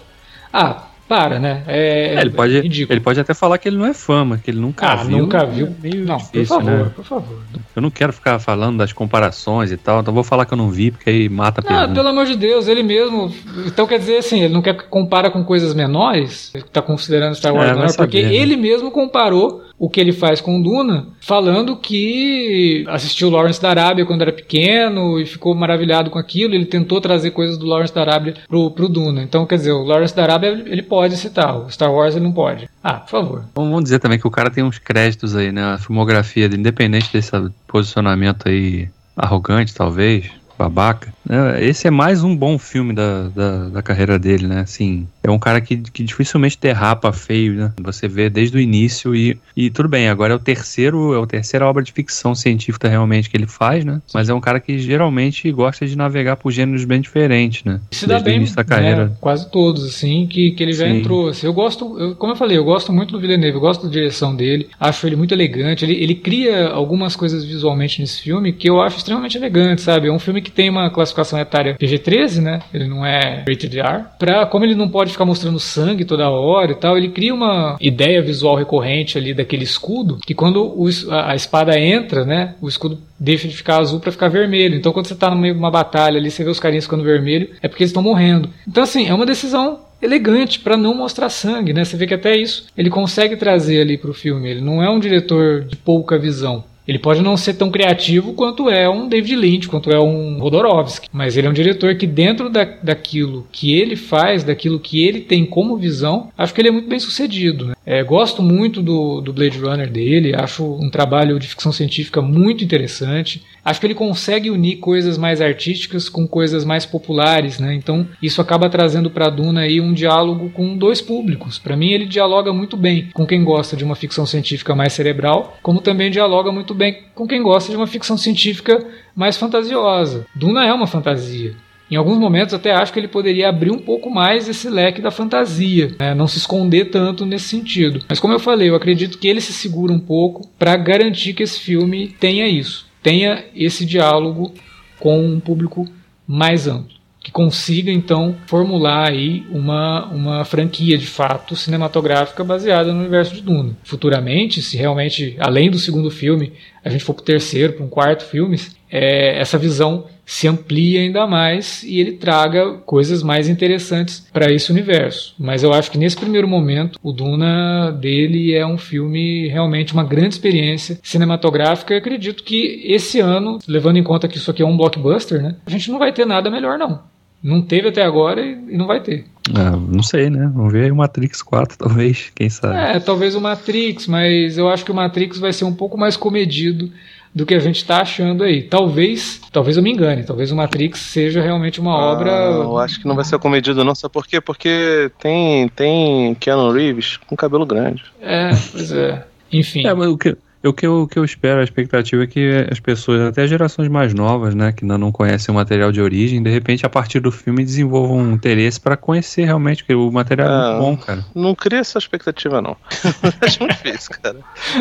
[0.53, 1.63] Ah, para, né?
[1.67, 2.93] É, É, ele, pode, ridículo.
[2.93, 5.17] ele pode até falar que ele não é fã, mas que ele nunca Ah, viu.
[5.17, 5.65] nunca viu.
[5.67, 6.91] É meio não, difícil, por favor, né?
[6.95, 7.39] por favor.
[7.75, 10.69] Eu não quero ficar falando das comparações e tal, então vou falar que eu não
[10.69, 11.93] vi, porque aí mata a Ah, pergunta.
[11.95, 13.33] pelo amor de Deus, ele mesmo.
[13.65, 16.51] Então quer dizer assim, ele não quer que compara com coisas menores?
[16.53, 18.35] Ele tá considerando Star Wars É, menor, porque saber, né?
[18.35, 24.05] ele mesmo comparou o que ele faz com Duna, falando que assistiu Lawrence da Arábia
[24.05, 26.53] quando era pequeno e ficou maravilhado com aquilo.
[26.53, 29.23] Ele tentou trazer coisas do Lawrence da Arábia pro, pro Duna.
[29.23, 32.33] Então, quer dizer, o Lawrence da Arábia ele pode citar, o Star Wars ele não
[32.33, 32.69] pode.
[32.83, 33.45] Ah, por favor.
[33.55, 35.63] Vamos dizer também que o cara tem uns créditos aí, né?
[35.63, 37.31] A filmografia independente desse
[37.65, 41.13] posicionamento aí arrogante, talvez, babaca.
[41.29, 41.63] Né?
[41.63, 44.61] Esse é mais um bom filme da, da, da carreira dele, né?
[44.61, 47.71] Assim, é um cara que, que dificilmente derrapa feio, né?
[47.81, 51.27] Você vê desde o início e, e tudo bem, agora é o terceiro, é a
[51.27, 54.01] terceira obra de ficção científica realmente que ele faz, né?
[54.13, 57.79] Mas é um cara que geralmente gosta de navegar por gêneros bem diferentes, né?
[57.91, 59.05] se dá Desde bem, da carreira.
[59.05, 60.99] né, quase todos, assim, que, que ele já Sim.
[60.99, 61.27] entrou.
[61.29, 63.89] Assim, eu gosto, eu- como eu falei, eu gosto muito do Villeneuve, eu gosto da
[63.91, 65.85] direção dele, acho ele muito elegante.
[65.85, 70.07] Ele, ele cria algumas coisas visualmente nesse filme que eu acho extremamente elegante, sabe?
[70.07, 72.59] É um filme que tem uma classificação etária PG-13, né?
[72.73, 74.03] Ele não é rated R.
[74.17, 77.77] Pra, como ele não pode ficar mostrando sangue toda hora e tal, ele cria uma
[77.79, 82.55] ideia visual recorrente ali daquele escudo, que quando o a, a espada entra, né?
[82.61, 84.75] O escudo deixa de ficar azul para ficar vermelho.
[84.75, 87.03] Então quando você tá no meio de uma batalha ali, você vê os carinhas ficando
[87.03, 88.49] vermelho, é porque eles estão morrendo.
[88.67, 91.83] Então assim, é uma decisão elegante para não mostrar sangue, né?
[91.83, 94.49] Você vê que até isso ele consegue trazer ali pro filme.
[94.49, 96.63] Ele não é um diretor de pouca visão.
[96.89, 101.07] Ele pode não ser tão criativo quanto é um David Lynch, quanto é um Rodorovsky,
[101.13, 105.21] mas ele é um diretor que dentro da, daquilo que ele faz, daquilo que ele
[105.21, 107.67] tem como visão, acho que ele é muito bem sucedido.
[107.67, 107.75] Né?
[107.91, 112.63] É, gosto muito do, do Blade Runner dele, acho um trabalho de ficção científica muito
[112.63, 113.43] interessante.
[113.65, 117.73] Acho que ele consegue unir coisas mais artísticas com coisas mais populares, né?
[117.73, 121.57] Então isso acaba trazendo para Duna aí um diálogo com dois públicos.
[121.57, 125.57] Para mim ele dialoga muito bem com quem gosta de uma ficção científica mais cerebral,
[125.63, 128.85] como também dialoga muito bem com quem gosta de uma ficção científica
[129.15, 130.27] mais fantasiosa.
[130.35, 131.55] Duna é uma fantasia.
[131.91, 135.09] Em alguns momentos até acho que ele poderia abrir um pouco mais esse leque da
[135.09, 136.13] fantasia, né?
[136.13, 138.01] não se esconder tanto nesse sentido.
[138.07, 141.43] Mas como eu falei, eu acredito que ele se segura um pouco para garantir que
[141.43, 144.53] esse filme tenha isso, tenha esse diálogo
[144.99, 145.87] com um público
[146.27, 152.99] mais amplo, que consiga então formular aí uma, uma franquia de fato cinematográfica baseada no
[152.99, 153.75] universo de Duna.
[153.83, 156.53] Futuramente, se realmente além do segundo filme
[156.85, 158.59] a gente for para o terceiro, para um quarto filme,
[158.91, 164.71] é, essa visão se amplia ainda mais e ele traga coisas mais interessantes para esse
[164.71, 165.33] universo.
[165.39, 170.03] Mas eu acho que nesse primeiro momento, o Duna dele é um filme realmente uma
[170.03, 171.95] grande experiência cinematográfica.
[171.95, 175.55] Eu acredito que esse ano, levando em conta que isso aqui é um blockbuster, né,
[175.65, 177.01] a gente não vai ter nada melhor não.
[177.41, 179.25] Não teve até agora e, e não vai ter.
[179.55, 180.51] Ah, não sei, né?
[180.53, 182.77] Vamos ver aí o Matrix 4, talvez, quem sabe.
[182.77, 186.15] É, talvez o Matrix, mas eu acho que o Matrix vai ser um pouco mais
[186.15, 186.91] comedido
[187.33, 188.63] do que a gente está achando aí.
[188.63, 192.31] Talvez, talvez eu me engane, talvez o Matrix seja realmente uma Ah, obra.
[192.31, 193.93] eu acho que não vai ser comedido, não.
[193.95, 194.41] Sabe por quê?
[194.41, 198.03] Porque tem, tem Keanu Reeves com cabelo grande.
[198.21, 199.25] É, pois é.
[199.51, 199.85] Enfim.
[199.85, 202.67] É, mas o que, o, que eu, o que eu espero, a expectativa é que
[202.69, 206.43] as pessoas, até gerações mais novas, né, que ainda não conhecem o material de origem,
[206.43, 210.47] de repente, a partir do filme, desenvolvam um interesse para conhecer realmente, porque o material
[210.49, 210.71] é Ah.
[210.73, 211.25] muito bom, cara.
[211.33, 212.75] Não cria essa expectativa, não.
[213.41, 214.37] acho muito difícil, cara.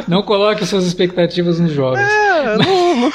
[0.08, 2.08] Não coloque suas expectativas nos jovens.
[2.10, 3.12] É, não, não-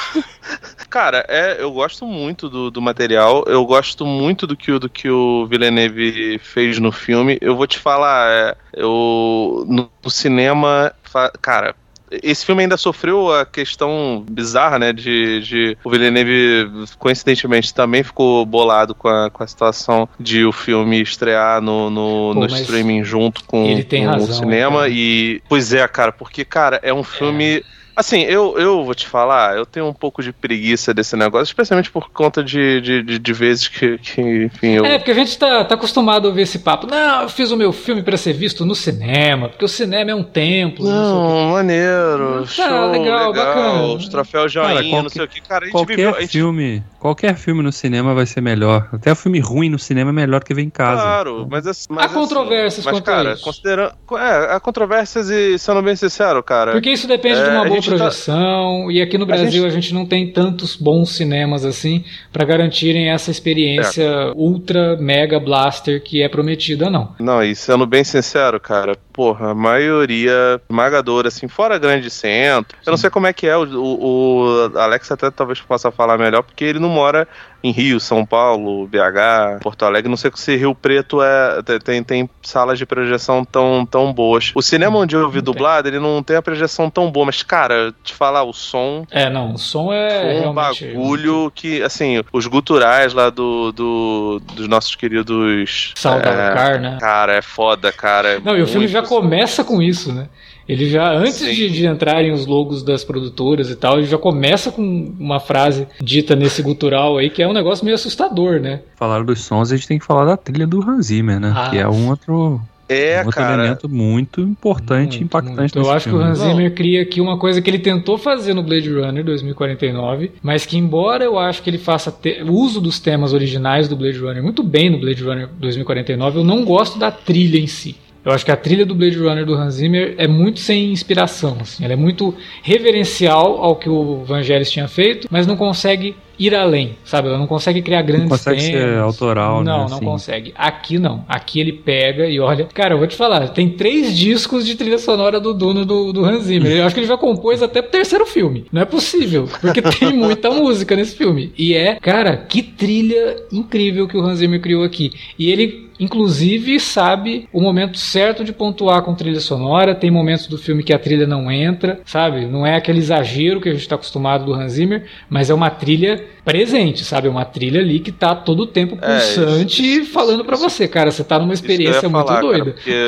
[0.90, 4.88] Cara, é, eu gosto muito do, do material, eu gosto muito do que, o- do
[4.88, 7.36] que o Villeneuve fez no filme.
[7.40, 11.74] Eu vou te falar, é, eu no, no cinema, fa- cara,
[12.22, 14.92] esse filme ainda sofreu a questão bizarra, né?
[14.92, 20.52] De, de o Villeneuve, coincidentemente, também ficou bolado com a, com a situação de o
[20.52, 24.78] filme estrear no, no, Pô, no streaming junto com, ele tem com razão, o cinema.
[24.80, 24.88] cara.
[24.90, 25.42] E.
[25.48, 27.62] Pois é, cara, porque, cara, é um filme.
[27.96, 31.90] Assim, eu, eu vou te falar, eu tenho um pouco de preguiça desse negócio, especialmente
[31.90, 34.84] por conta de, de, de, de vezes que, que, enfim, eu.
[34.84, 36.86] É, porque a gente tá, tá acostumado a ouvir esse papo.
[36.86, 40.14] Não, eu fiz o meu filme para ser visto no cinema, porque o cinema é
[40.14, 40.84] um templo.
[40.84, 41.44] Não, sei o quê.
[41.44, 43.82] Não, maneiro, Tá, show, legal, legal, bacana.
[43.94, 45.40] os troféus Cara, joinha, qualquer- não sei o que.
[45.40, 46.04] Cara, a gente viveu.
[46.10, 48.88] Qualquer A gente, filme, qualquer filme no cinema vai ser melhor.
[48.92, 51.00] Até o filme ruim no cinema é melhor que ver em casa.
[51.02, 51.86] Claro, mas assim.
[51.90, 53.44] Mas, assim, controvérsias mas, quanto a cara, isso.
[53.44, 53.92] considerando.
[54.12, 56.72] É, há controvérsias e, sendo bem sincero, cara.
[56.72, 58.92] Porque isso depende É, de uma a boa projeção, tá...
[58.92, 59.78] e aqui no Brasil a gente...
[59.78, 59.94] a gente...
[59.94, 64.32] não tem tantos bons cinemas assim para garantirem essa experiência é.
[64.34, 67.14] ultra mega blaster que é prometida, não.
[67.18, 72.76] Não, e sendo bem sincero, cara, porra, a maioria esmagadora, assim, fora grande centro.
[72.76, 72.82] Sim.
[72.86, 76.18] Eu não sei como é que é, o, o, o Alex até talvez possa falar
[76.18, 77.26] melhor, porque ele não mora
[77.64, 80.10] em Rio, São Paulo, BH, Porto Alegre.
[80.10, 84.52] Não sei se Rio Preto é, tem, tem salas de projeção tão, tão boas.
[84.54, 87.94] O cinema onde eu vi dublado, ele não tem a projeção tão boa, mas, cara,
[88.04, 89.06] te falar, o som.
[89.10, 90.46] É, não, o som é.
[90.46, 95.94] um bagulho que, assim, os guturais lá do, do dos nossos queridos.
[95.96, 96.98] Saudar é, né?
[97.00, 98.34] Cara, é foda, cara.
[98.34, 100.28] É não, e o filme já começa com isso, né?
[100.68, 104.72] Ele já, antes de, de, entrarem os logos das produtoras e tal, ele já começa
[104.72, 104.82] com
[105.18, 108.80] uma frase dita nesse gutural aí, que é um negócio meio assustador, né?
[108.96, 111.52] Falaram dos sons, a gente tem que falar da trilha do Hans Zimmer, né?
[111.54, 113.54] Ah, que é um outro é, um outro cara.
[113.54, 115.58] elemento muito importante e impactante.
[115.74, 115.78] Muito.
[115.78, 116.18] Eu acho filme.
[116.18, 119.24] que o Hans Zimmer cria aqui uma coisa que ele tentou fazer no Blade Runner
[119.24, 122.42] 2049, mas que embora eu acho que ele faça te...
[122.46, 126.64] uso dos temas originais do Blade Runner muito bem no Blade Runner 2049, eu não
[126.64, 127.96] gosto da trilha em si.
[128.24, 131.58] Eu acho que a trilha do Blade Runner do Hans Zimmer é muito sem inspiração.
[131.60, 131.84] Assim.
[131.84, 136.96] Ela é muito reverencial ao que o Vangelis tinha feito, mas não consegue ir além,
[137.04, 137.28] sabe?
[137.28, 138.80] Ela não consegue criar grandes não consegue temas.
[138.80, 139.88] ser autoral, Não, né?
[139.90, 140.04] não assim.
[140.04, 140.54] consegue.
[140.56, 141.24] Aqui não.
[141.28, 142.66] Aqui ele pega e olha.
[142.72, 146.24] Cara, eu vou te falar, tem três discos de trilha sonora do Duna do, do
[146.24, 146.72] Hans Zimmer.
[146.72, 148.66] Eu acho que ele já compôs até pro terceiro filme.
[148.72, 151.52] Não é possível, porque tem muita música nesse filme.
[151.56, 155.12] E é, cara, que trilha incrível que o Hans Zimmer criou aqui.
[155.38, 159.94] E ele inclusive sabe o momento certo de pontuar com trilha sonora.
[159.94, 162.46] Tem momentos do filme que a trilha não entra, sabe?
[162.46, 165.70] Não é aquele exagero que a gente está acostumado do Hans Zimmer, mas é uma
[165.70, 167.28] trilha presente, sabe?
[167.28, 170.86] Uma trilha ali que tá todo o tempo é, pulsante é, isso, falando para você,
[170.86, 172.72] cara, você tá numa experiência muito falar, doida.
[172.72, 173.04] Cara, porque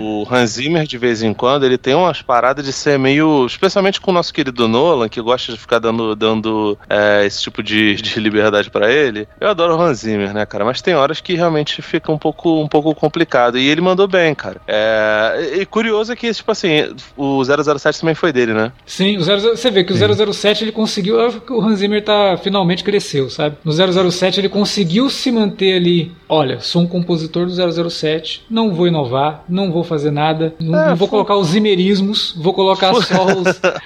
[0.00, 3.46] o, Hans Zimmer, de vez em quando, ele tem umas paradas de ser meio.
[3.46, 7.62] Especialmente com o nosso querido Nolan, que gosta de ficar dando, dando é, esse tipo
[7.62, 9.26] de, de liberdade para ele.
[9.40, 10.64] Eu adoro o Hans Zimmer, né, cara?
[10.64, 13.58] Mas tem horas que realmente fica um pouco, um pouco complicado.
[13.58, 14.60] E ele mandou bem, cara.
[14.66, 18.72] É, e curioso é que, tipo assim, o 007 também foi dele, né?
[18.84, 20.04] Sim, o 00, você vê que Sim.
[20.04, 21.16] o 007 ele conseguiu.
[21.48, 23.56] O Hans Zimmer tá finalmente cresceu, sabe?
[23.64, 26.12] No 007 ele conseguiu se manter ali.
[26.28, 30.88] Olha, sou um compositor do 007, não vou inovar, não vou fazer nada, não, é,
[30.90, 33.26] não vou colocar os zimerismos, vou colocar só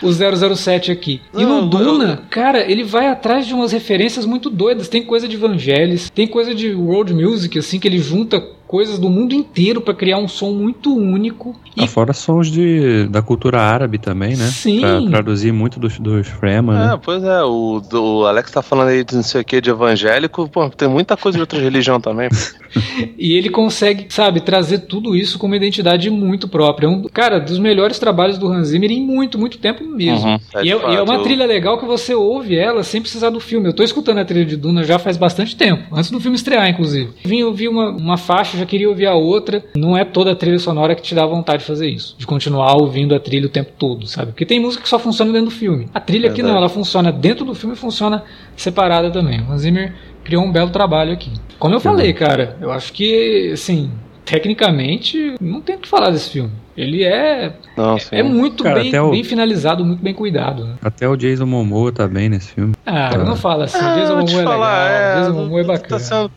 [0.03, 1.23] os, os 007 aqui.
[1.35, 4.89] E no Duna, cara, ele vai atrás de umas referências muito doidas.
[4.89, 9.09] Tem coisa de Vangelis, tem coisa de world music, assim, que ele junta coisas do
[9.09, 11.57] mundo inteiro para criar um som muito único.
[11.75, 11.89] E...
[11.89, 14.47] Fora sons de, da cultura árabe também, né?
[14.47, 14.81] Sim.
[14.81, 16.77] Pra traduzir muito dos, dos Fremen.
[16.77, 17.01] É, né?
[17.03, 17.43] pois é.
[17.43, 20.49] O, o Alex tá falando aí de não sei o que, de evangélico.
[20.49, 22.29] Pô, tem muita coisa de outra religião também.
[23.19, 26.89] e ele consegue, sabe, trazer tudo isso com uma identidade muito própria.
[26.89, 30.29] Um, cara, dos melhores trabalhos do Hans Zimmer em muito, muito tempo mesmo.
[30.29, 33.31] Uhum, é e, é, e, é, uma trilha legal que você ouve ela sem precisar
[33.31, 33.69] do filme.
[33.69, 36.69] Eu tô escutando a trilha de Duna já faz bastante tempo, antes do filme estrear,
[36.69, 37.11] inclusive.
[37.25, 39.65] Vim ouvir uma, uma faixa já queria ouvir a outra.
[39.77, 42.75] Não é toda a trilha sonora que te dá vontade de fazer isso, de continuar
[42.77, 44.33] ouvindo a trilha o tempo todo, sabe?
[44.33, 45.89] Porque tem música que só funciona dentro do filme.
[45.95, 48.25] A trilha aqui não, ela funciona dentro do filme e funciona
[48.57, 49.41] separada também.
[49.41, 49.95] O Hans Zimmer
[50.25, 51.33] criou um belo trabalho aqui.
[51.59, 53.91] Como eu falei, cara, eu acho que, assim,
[54.29, 56.51] tecnicamente, não tem o que falar desse filme.
[56.77, 59.11] Ele é não, é muito Cara, bem, o...
[59.11, 60.65] bem, finalizado, muito bem cuidado.
[60.65, 60.75] Né?
[60.83, 62.75] Até o Jason Momoa tá bem nesse filme.
[62.87, 63.19] Ah, tá.
[63.19, 63.79] não fala assim.
[63.81, 65.01] Ah, Jason Momoa é falar, legal.
[65.01, 65.89] É, Jason Momoa é bacana.
[65.89, 66.31] Tá sendo,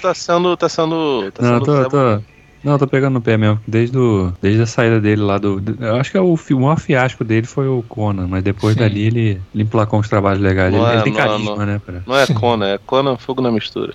[0.00, 2.22] tá sendo, tá sendo, tá não, tô, tô,
[2.64, 3.60] não, tô pegando no pé mesmo.
[3.66, 5.60] Desde, o, desde a saída dele lá do.
[5.80, 8.80] Eu acho que é o, o maior fiasco dele foi o Conan, mas depois Sim.
[8.80, 10.72] dali ele, ele emplacou uns trabalhos legais.
[10.72, 11.80] Ele, é, ele, tem carisma, não, né?
[11.84, 12.02] Pra...
[12.06, 13.94] Não é Conan, é Conan Fogo na Mistura.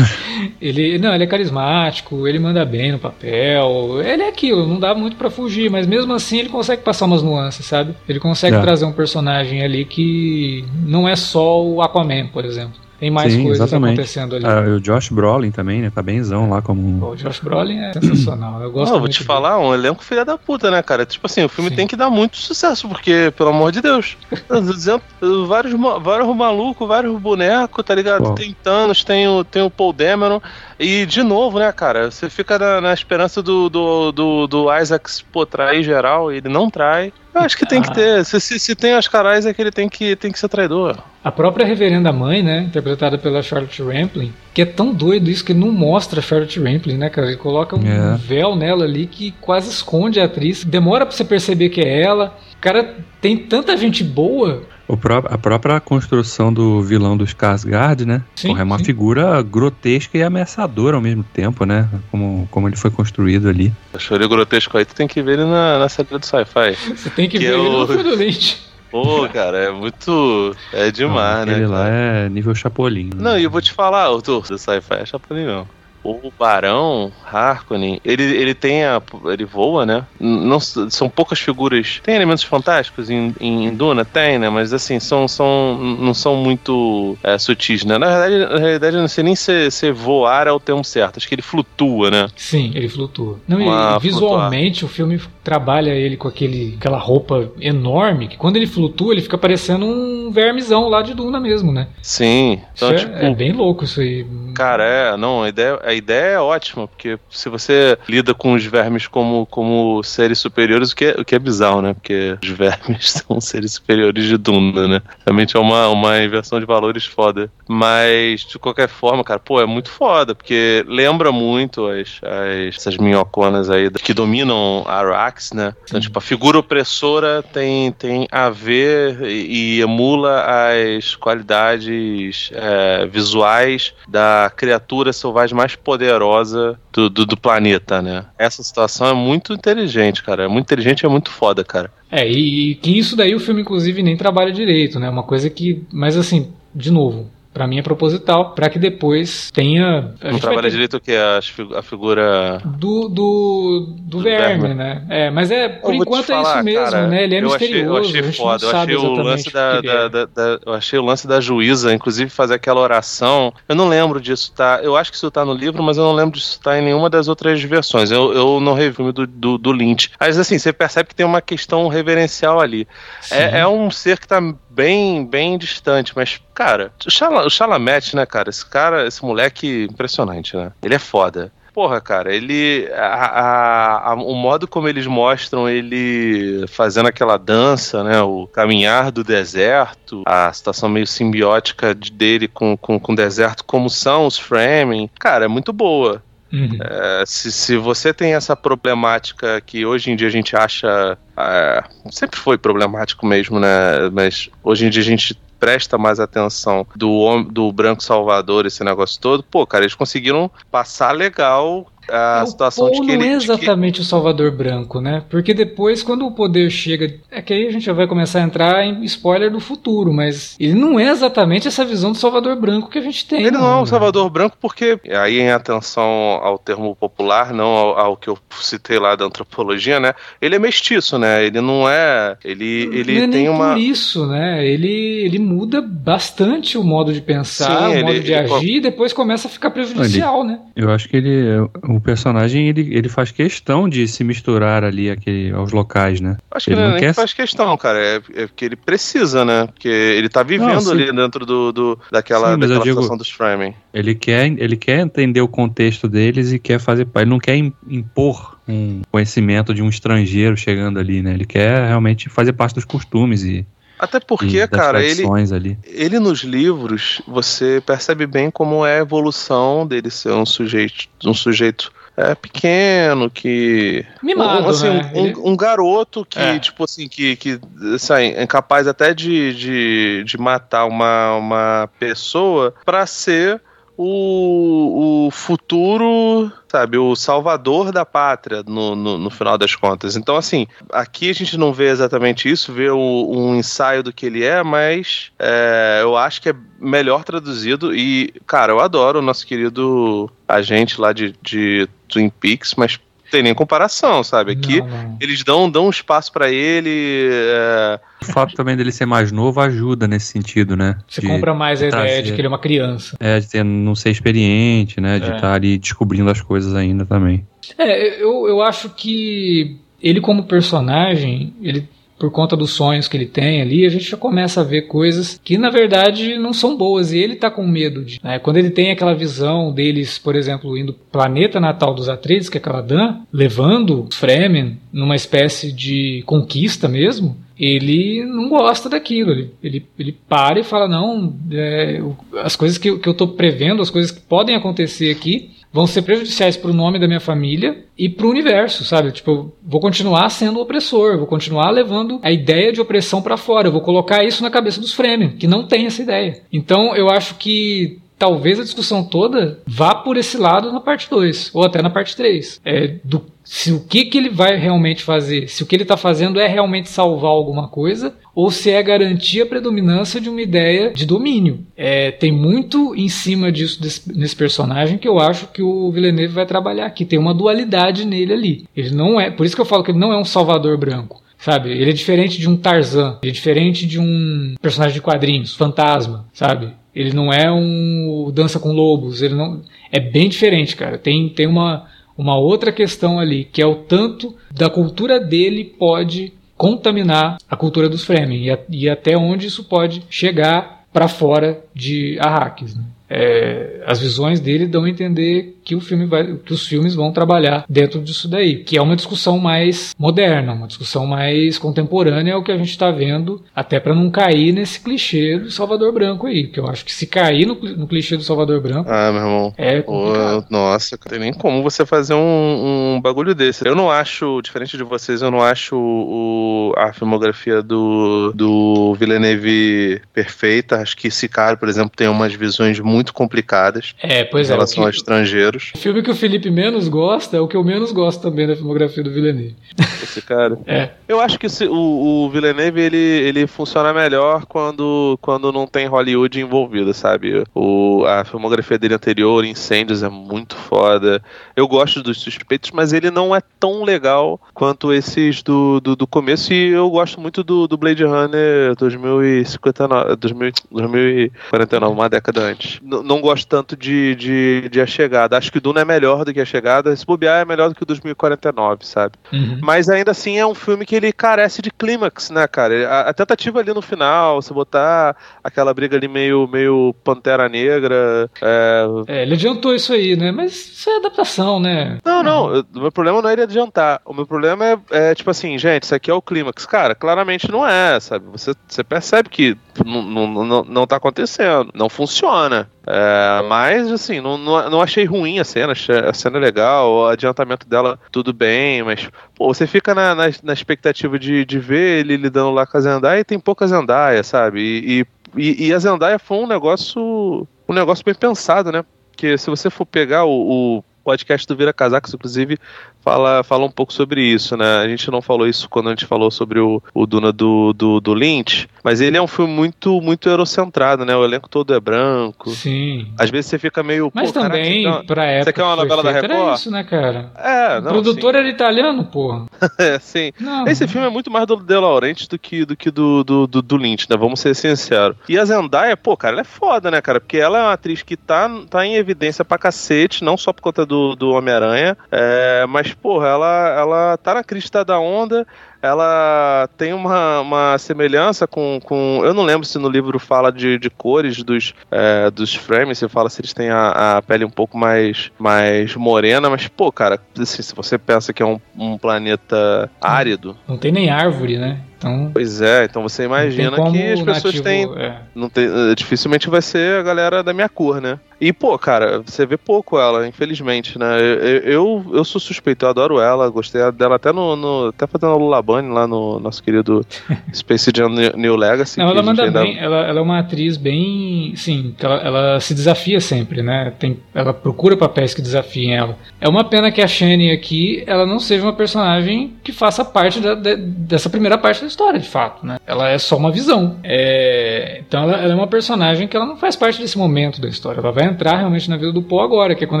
[0.60, 4.00] ele não, ele é carismático, ele manda bem no papel.
[4.02, 7.22] Ele é aquilo, não dá muito para fugir, mas mesmo assim ele consegue passar umas
[7.22, 7.94] nuances, sabe?
[8.08, 8.60] Ele consegue é.
[8.60, 12.80] trazer um personagem ali que não é só o Aquaman, por exemplo.
[13.00, 13.94] Tem mais Sim, coisas exatamente.
[13.94, 14.44] acontecendo ali.
[14.44, 15.90] Ah, o Josh Brolin também, né?
[15.90, 17.02] Tá benzão lá como.
[17.12, 18.60] O Josh Brolin é sensacional.
[18.60, 21.06] Eu gosto Não, vou te falar, um elenco filha da puta, né, cara?
[21.06, 21.76] Tipo assim, o filme Sim.
[21.76, 24.18] tem que dar muito sucesso, porque, pelo amor de Deus,
[24.76, 25.02] dizendo,
[25.46, 28.22] vários, vários malucos, vários bonecos, tá ligado?
[28.22, 28.32] Pô.
[28.32, 30.42] Tem Thanos, tem o, tem o Paul Dameron.
[30.78, 32.10] E, de novo, né, cara?
[32.10, 36.50] Você fica na, na esperança do, do, do, do Isaacs, pô, trair geral, e ele
[36.50, 37.14] não trai.
[37.34, 37.94] Eu acho que tem que ah.
[37.94, 38.24] ter.
[38.24, 40.98] Se, se, se tem caras é que ele tem que, tem que ser traidor.
[41.22, 42.62] A própria Reverenda Mãe, né?
[42.62, 46.58] Interpretada pela Charlotte Rampling, que é tão doido isso que ele não mostra a Charlotte
[46.58, 47.28] Rampling, né, cara?
[47.28, 48.16] Ele coloca um é.
[48.16, 50.64] véu nela ali que quase esconde a atriz.
[50.64, 52.36] Demora pra você perceber que é ela.
[52.60, 54.62] Cara, tem tanta gente boa
[54.96, 58.22] Pró a própria construção do vilão dos Skarsgård, né?
[58.34, 58.84] Sim, Porra, é uma sim.
[58.84, 61.88] figura grotesca e ameaçadora ao mesmo tempo, né?
[62.10, 63.72] Como, como ele foi construído ali.
[63.94, 66.74] Achou ele grotesco aí, tu tem que ver ele na, na série do sci-fi.
[66.96, 67.86] Você tem que, que ver é ele o...
[67.86, 68.70] no Lynch.
[68.90, 70.54] Pô, cara, é muito.
[70.72, 71.58] É demais, Não, né?
[71.58, 73.10] Ele lá é nível Chapolin.
[73.14, 73.22] né?
[73.22, 75.79] Não, e eu vou te falar, o do sci-fi é Chapolin não.
[76.02, 79.02] O Barão Harkonnen, ele, ele tem a.
[79.26, 80.06] ele voa, né?
[80.18, 82.00] Não, são poucas figuras.
[82.02, 84.04] Tem elementos fantásticos em, em Duna?
[84.04, 84.48] Tem, né?
[84.48, 87.98] Mas assim, são, são, não são muito é, sutis, né?
[87.98, 91.18] Na verdade, na realidade, eu não sei nem se, se voar é o termo certo.
[91.18, 92.28] Acho que ele flutua, né?
[92.34, 93.38] Sim, ele flutua.
[93.46, 95.20] Não, e visualmente o filme
[95.50, 100.30] trabalha ele com aquele, aquela roupa enorme que quando ele flutua ele fica parecendo um
[100.30, 101.88] vermezão lá de Duna mesmo, né?
[102.00, 102.60] Sim.
[102.72, 103.26] Então, Isso é- tipo.
[103.26, 104.24] é, bem louco isso aí.
[104.54, 108.64] Cara, é, não, a ideia, a ideia é ótima, porque se você lida com os
[108.64, 111.94] vermes como, como seres superiores, o que, é, o que é bizarro, né?
[111.94, 115.02] Porque os vermes são seres superiores de Duna, né?
[115.26, 117.50] Realmente é uma, uma inversão de valores foda.
[117.68, 122.96] Mas, de qualquer forma, cara, pô, é muito foda, porque lembra muito as, as- essas
[122.96, 125.74] minhoconas aí que dominam Arax, né?
[125.84, 133.06] Então, tipo, a figura opressora tem, tem a ver e, e emula as qualidades é,
[133.06, 138.26] visuais da criatura selvagem mais poderosa do, do, do planeta, né?
[138.38, 140.44] Essa situação é muito inteligente, cara.
[140.44, 141.90] É muito inteligente e é muito foda, cara.
[142.10, 145.08] É, e, e que isso daí o filme inclusive nem trabalha direito, né?
[145.08, 147.30] Uma coisa que, mas assim, de novo,
[147.60, 150.14] Pra mim é proposital, pra que depois tenha.
[150.22, 151.12] a Não trabalha ter- direito o que?
[151.14, 151.40] A,
[151.78, 152.58] a figura.
[152.64, 154.74] Do, do, do, Do verme, verme.
[154.76, 155.04] né?
[155.10, 157.24] É, mas é, por enquanto é falar, isso mesmo, cara, né?
[157.24, 158.64] Ele é eu achei, misterioso, eu achei foda.
[158.64, 160.08] Eu achei o lance da, da, é.
[160.08, 163.52] da- da- Eu achei o lance da juíza, inclusive, fazer aquela oração.
[163.68, 164.80] Eu não lembro disso, tá?
[164.82, 167.10] Eu acho que isso tá no livro, mas eu não lembro disso tá em nenhuma
[167.10, 168.10] das outras versões.
[168.10, 170.10] Eu, eu não revi o filme do, do, do Lynch.
[170.18, 172.88] Mas assim, você percebe que tem uma questão reverencial ali.
[173.30, 174.40] É, é um ser que tá
[174.70, 178.48] bem, bem distante, mas, cara, o, Chala, o Chalamet, né, cara?
[178.50, 180.72] Esse cara, esse moleque impressionante, né?
[180.82, 181.52] Ele é foda.
[181.72, 182.90] Porra, cara, ele.
[182.92, 188.20] a- a- a- o modo como eles mostram ele fazendo aquela dança, né?
[188.22, 193.64] O caminhar do deserto, a situação meio simbiótica de- dele com, com, com o deserto,
[193.64, 195.08] como são os framing.
[195.18, 196.20] Cara, é muito boa.
[196.52, 196.78] Uhum.
[196.80, 201.16] É, se, se você tem essa problemática que hoje em dia a gente acha.
[201.36, 204.10] é, sempre foi problemático mesmo, né?
[204.12, 209.20] Mas hoje em dia a gente presta mais atenção do, do branco salvador, esse negócio
[209.20, 209.42] todo.
[209.42, 213.34] Pô, cara, eles conseguiram passar legal a É, o situação Paul de que não ele.
[213.34, 215.22] é de que- exatamente o Salvador Branco, né?
[215.30, 217.14] Porque depois, quando o poder chega.
[217.30, 220.56] É que aí a gente já vai começar a entrar em spoiler do futuro, mas
[220.58, 223.40] ele não é exatamente essa visão do Salvador Branco que a gente tem.
[223.40, 223.86] Ele não é um né?
[223.86, 226.04] Salvador Branco porque, aí em atenção
[226.42, 230.12] ao termo popular, não ao, ao que eu citei lá da antropologia, né?
[230.40, 231.44] Ele é mestiço, né?
[231.44, 232.36] Ele não é.
[232.44, 233.70] Ele, ele não é tem nem uma.
[233.72, 234.66] por isso, né?
[234.66, 234.88] Ele,
[235.24, 238.80] ele muda bastante o modo de pensar, Sim, o ele- modo de ele- agir, e
[238.80, 240.58] depois começa a ficar prejudicial, né?
[240.76, 245.50] Eu acho que ele, o personagem, ele, ele faz questão de se misturar ali aquele,
[245.52, 246.36] aos locais, né?
[246.50, 247.98] Acho que Ele não, é não quer- que faz questão, cara.
[247.98, 249.66] É, é porque ele precisa, né?
[249.66, 253.30] Porque ele tá vivendo Não, ali dentro do, do- daquela, Sim, daquela digo- situação dos
[253.30, 253.74] framing.
[253.92, 257.06] Ele quer, ele quer entender o contexto deles e quer fazer.
[257.14, 261.34] Ele não quer im- impor um conhecimento de um estrangeiro chegando ali, né?
[261.34, 263.66] Ele quer realmente fazer parte dos costumes e,
[264.00, 265.22] Até porque, das cara, ele,
[265.54, 265.78] ali.
[265.84, 271.34] ele nos livros, você percebe bem como é a evolução dele ser um sujeito, um
[271.34, 274.04] sujeito é, pequeno, que.
[274.22, 275.12] Mimado, um, assim, né?
[275.14, 276.58] um, Ele- um garoto que, É.
[276.58, 277.60] tipo assim, que, que
[277.94, 283.60] assim, é capaz até de, de, de matar uma, uma pessoa pra ser
[283.98, 290.16] o, o futuro, sabe, o salvador da pátria no, no, no final das contas.
[290.16, 294.24] Então, assim, aqui a gente não vê exatamente isso, vê o- um ensaio do que
[294.26, 297.94] ele é, mas é, eu acho que é melhor traduzido.
[297.94, 302.98] E, cara, eu adoro o nosso querido agente lá de, de Twin Peaks, mas
[303.30, 304.52] tem nem comparação, sabe?
[304.52, 305.16] Aqui Não, não.
[305.20, 307.28] eles dão, dão um espaço pra ele.
[307.32, 310.96] é, O fato também dele ser mais novo ajuda nesse sentido, né?
[311.08, 313.16] Você De- compra mais a de ideia trazer- de que ele é uma criança.
[313.20, 315.18] É, de ter, não ser experiente, né?
[315.18, 315.34] De É.
[315.36, 317.46] estar ali descobrindo as coisas ainda também.
[317.78, 321.88] É, eu, eu acho que ele como personagem, ele
[322.20, 325.40] por conta dos sonhos que ele tem ali, a gente já começa a ver coisas
[325.42, 328.20] que na verdade não são boas e ele tá com medo de.
[328.22, 328.38] né?
[328.38, 332.60] Quando ele tem aquela visão deles, por exemplo, indo planeta natal dos Atreides, que é
[332.60, 337.38] Caladan, levando os Fremen numa espécie de conquista mesmo.
[337.58, 342.02] Ele não gosta daquilo, ele, ele, ele para e fala: Não, é,
[342.42, 346.02] as coisas que, que eu tô prevendo, as coisas que podem acontecer aqui, vão ser
[346.02, 349.12] prejudiciais pro nome da minha família e pro universo, sabe?
[349.12, 353.68] Tipo, eu vou continuar sendo opressor, vou continuar levando a ideia de opressão pra fora,
[353.68, 356.42] eu vou colocar isso na cabeça dos Fremen, que não tem essa ideia.
[356.52, 361.52] Então, eu acho que talvez a discussão toda vá por esse lado na parte 2,
[361.54, 362.60] ou até na parte 3.
[362.64, 365.96] É do se o que, que ele vai realmente fazer, se o que ele está
[365.96, 370.92] fazendo é realmente salvar alguma coisa, ou se é garantir a predominância de uma ideia
[370.92, 371.66] de domínio.
[371.76, 376.32] É, tem muito em cima disso desse, nesse personagem que eu acho que o Villeneuve
[376.32, 377.04] vai trabalhar aqui.
[377.04, 378.68] Tem uma dualidade nele ali.
[378.74, 381.20] Ele não é, por isso que eu falo que ele não é um salvador branco.
[381.36, 381.70] Sabe?
[381.70, 386.24] Ele é diferente de um Tarzan, ele é diferente de um personagem de quadrinhos, fantasma,
[386.32, 386.68] sabe?
[386.94, 390.96] Ele não é um dança com lobos, ele não é bem diferente, cara.
[390.98, 391.89] Tem tem uma
[392.20, 397.88] uma outra questão ali, que é o tanto da cultura dele pode contaminar a cultura
[397.88, 402.76] dos Fremen e, a, e até onde isso pode chegar para fora de Arrakis.
[402.76, 402.82] Né?
[403.10, 407.12] É, as visões dele dão a entender que o filme vai, que os filmes vão
[407.12, 412.36] trabalhar dentro disso daí, que é uma discussão mais moderna, uma discussão mais contemporânea, é
[412.36, 416.26] o que a gente está vendo, até para não cair nesse clichê do Salvador Branco
[416.26, 419.22] aí, que eu acho que se cair no, no clichê do Salvador Branco, ah, meu
[419.22, 420.46] irmão, é complicado.
[420.48, 423.66] nossa, não tem nem como você fazer um, um, bagulho desse.
[423.66, 430.00] Eu não acho, diferente de vocês, eu não acho o, a filmografia do, do Villeneuve
[430.12, 430.76] perfeita.
[430.76, 434.54] Acho que esse cara, por exemplo, tem umas visões muito complicadas é, pois em é,
[434.54, 434.88] relação que...
[434.88, 435.72] a estrangeiros.
[435.74, 438.56] O filme que o Felipe menos gosta é o que eu menos gosto também da
[438.56, 439.56] filmografia do Villeneuve.
[440.02, 440.58] Esse cara.
[440.66, 440.90] é.
[441.08, 446.40] Eu acho que o, o Villeneuve ele, ele funciona melhor quando, quando não tem Hollywood
[446.40, 447.44] envolvido, sabe?
[447.54, 451.22] O, a filmografia dele anterior, Incêndios, é muito foda.
[451.56, 456.06] Eu gosto dos suspeitos, mas ele não é tão legal quanto esses do, do, do
[456.06, 456.52] começo.
[456.52, 462.80] E eu gosto muito do, do Blade Runner 2059, 2049, uma década antes.
[462.90, 465.36] Não gosto tanto de, de, de A Chegada.
[465.36, 466.94] Acho que o Duna é melhor do que A Chegada.
[466.94, 469.14] Se bobear, é melhor do que o 2049, sabe?
[469.32, 469.58] Uhum.
[469.62, 472.88] Mas ainda assim é um filme que ele carece de clímax, né, cara?
[472.88, 478.30] A, a, tentativa ali no final, você botar aquela briga ali meio, meio Pantera Negra.
[478.42, 478.86] É...
[479.06, 480.32] é ele adiantou isso aí, né?
[480.32, 481.98] Mas isso é adaptação, né?
[482.04, 482.54] Não, não.
[482.54, 484.00] Eu, o meu problema não é ele adiantar.
[484.04, 486.66] O meu problema é, é, tipo assim, gente, isso aqui é o clímax.
[486.66, 488.26] Cara, claramente não é, sabe?
[488.32, 491.70] Você, você percebe que não, não, tá acontecendo.
[491.74, 492.70] Não funciona.
[492.86, 497.06] É, mas, assim, não, não, não, achei ruim a cena, a cena é legal, o
[497.06, 502.00] adiantamento dela, tudo bem, mas, pô, você fica na, na, na expectativa de, de ver
[502.00, 504.60] ele lidando lá com a Zendaya e tem pouca Zendaya, sabe?
[504.60, 505.06] E,
[505.36, 508.84] e, e a Zendaya foi um negócio, um negócio bem pensado, né?
[509.10, 512.58] Porque se você for pegar o, o podcast do Vira Casacos, inclusive,
[513.00, 514.78] fala, fala um pouco sobre isso, né?
[514.78, 518.00] A gente não falou isso quando a gente falou sobre o, o Duna do, do,
[518.00, 521.14] do Lynch, mas ele é um filme muito, muito eurocentrado, né?
[521.16, 522.50] O elenco todo é branco.
[522.50, 523.12] Sim.
[523.18, 524.10] Às vezes você fica meio.
[524.14, 525.44] Mas também, caraca, pra época.
[525.44, 526.30] Você quer uma novela da Record?
[526.30, 527.30] Era isso, né, cara?
[527.36, 527.92] É, o não.
[527.92, 528.38] produtor sim.
[528.38, 529.46] era italiano, porra.
[529.78, 530.32] é, sim.
[530.38, 533.46] Não, Esse filme é muito mais do De Laurentiis do que do, que do, do,
[533.46, 534.16] do, do Lynch, né?
[534.16, 535.16] Vamos ser sinceros.
[535.28, 537.20] E a Zendaya, pô, cara, ela é foda, né, cara?
[537.20, 540.62] Porque ela é uma atriz que tá, tá em evidência pra cacete, não só por
[540.62, 545.46] conta do, do Homem-Aranha, é, mas, porra, ela ela tá na crista da onda,
[545.80, 549.20] ela tem uma, uma semelhança com, com.
[549.22, 553.08] Eu não lembro se no livro fala de, de cores dos, é, dos frames, se
[553.08, 557.20] fala se eles têm a, a, pele um pouco mais, mais morena, mas, pô, cara,
[557.38, 560.56] assim, se você pensa que é um, um planeta árido.
[560.66, 561.80] Não tem nem árvore, né?
[561.96, 564.90] Então, pois é, então você imagina que as pessoas nativo, têm.
[564.96, 565.18] É.
[565.34, 568.18] Não tem, dificilmente vai ser a galera da minha cor, né?
[568.40, 571.20] E, pô, cara, você vê pouco ela, infelizmente, né?
[571.20, 574.56] Eu, eu, eu sou suspeito, eu adoro ela, gostei dela até no.
[574.56, 577.04] no até fazendo a Lulabane lá no nosso querido
[577.52, 578.98] Space Jam New Legacy.
[578.98, 579.60] Não, ela manda ainda...
[579.62, 581.52] bem, ela, ela é uma atriz bem.
[581.54, 583.92] Sim, ela, ela se desafia sempre, né?
[583.98, 586.16] Tem, ela procura papéis que desafiem ela.
[586.40, 590.40] É uma pena que a Shane aqui ela não seja uma personagem que faça parte
[590.40, 592.78] da, de, dessa primeira parte da história, de fato, né?
[592.86, 593.98] Ela é só uma visão.
[594.02, 597.68] É, então ela, ela, é uma personagem que ela não faz parte desse momento da
[597.68, 598.00] história.
[598.00, 600.00] Ela vai entrar realmente na vida do Poe agora, que é quando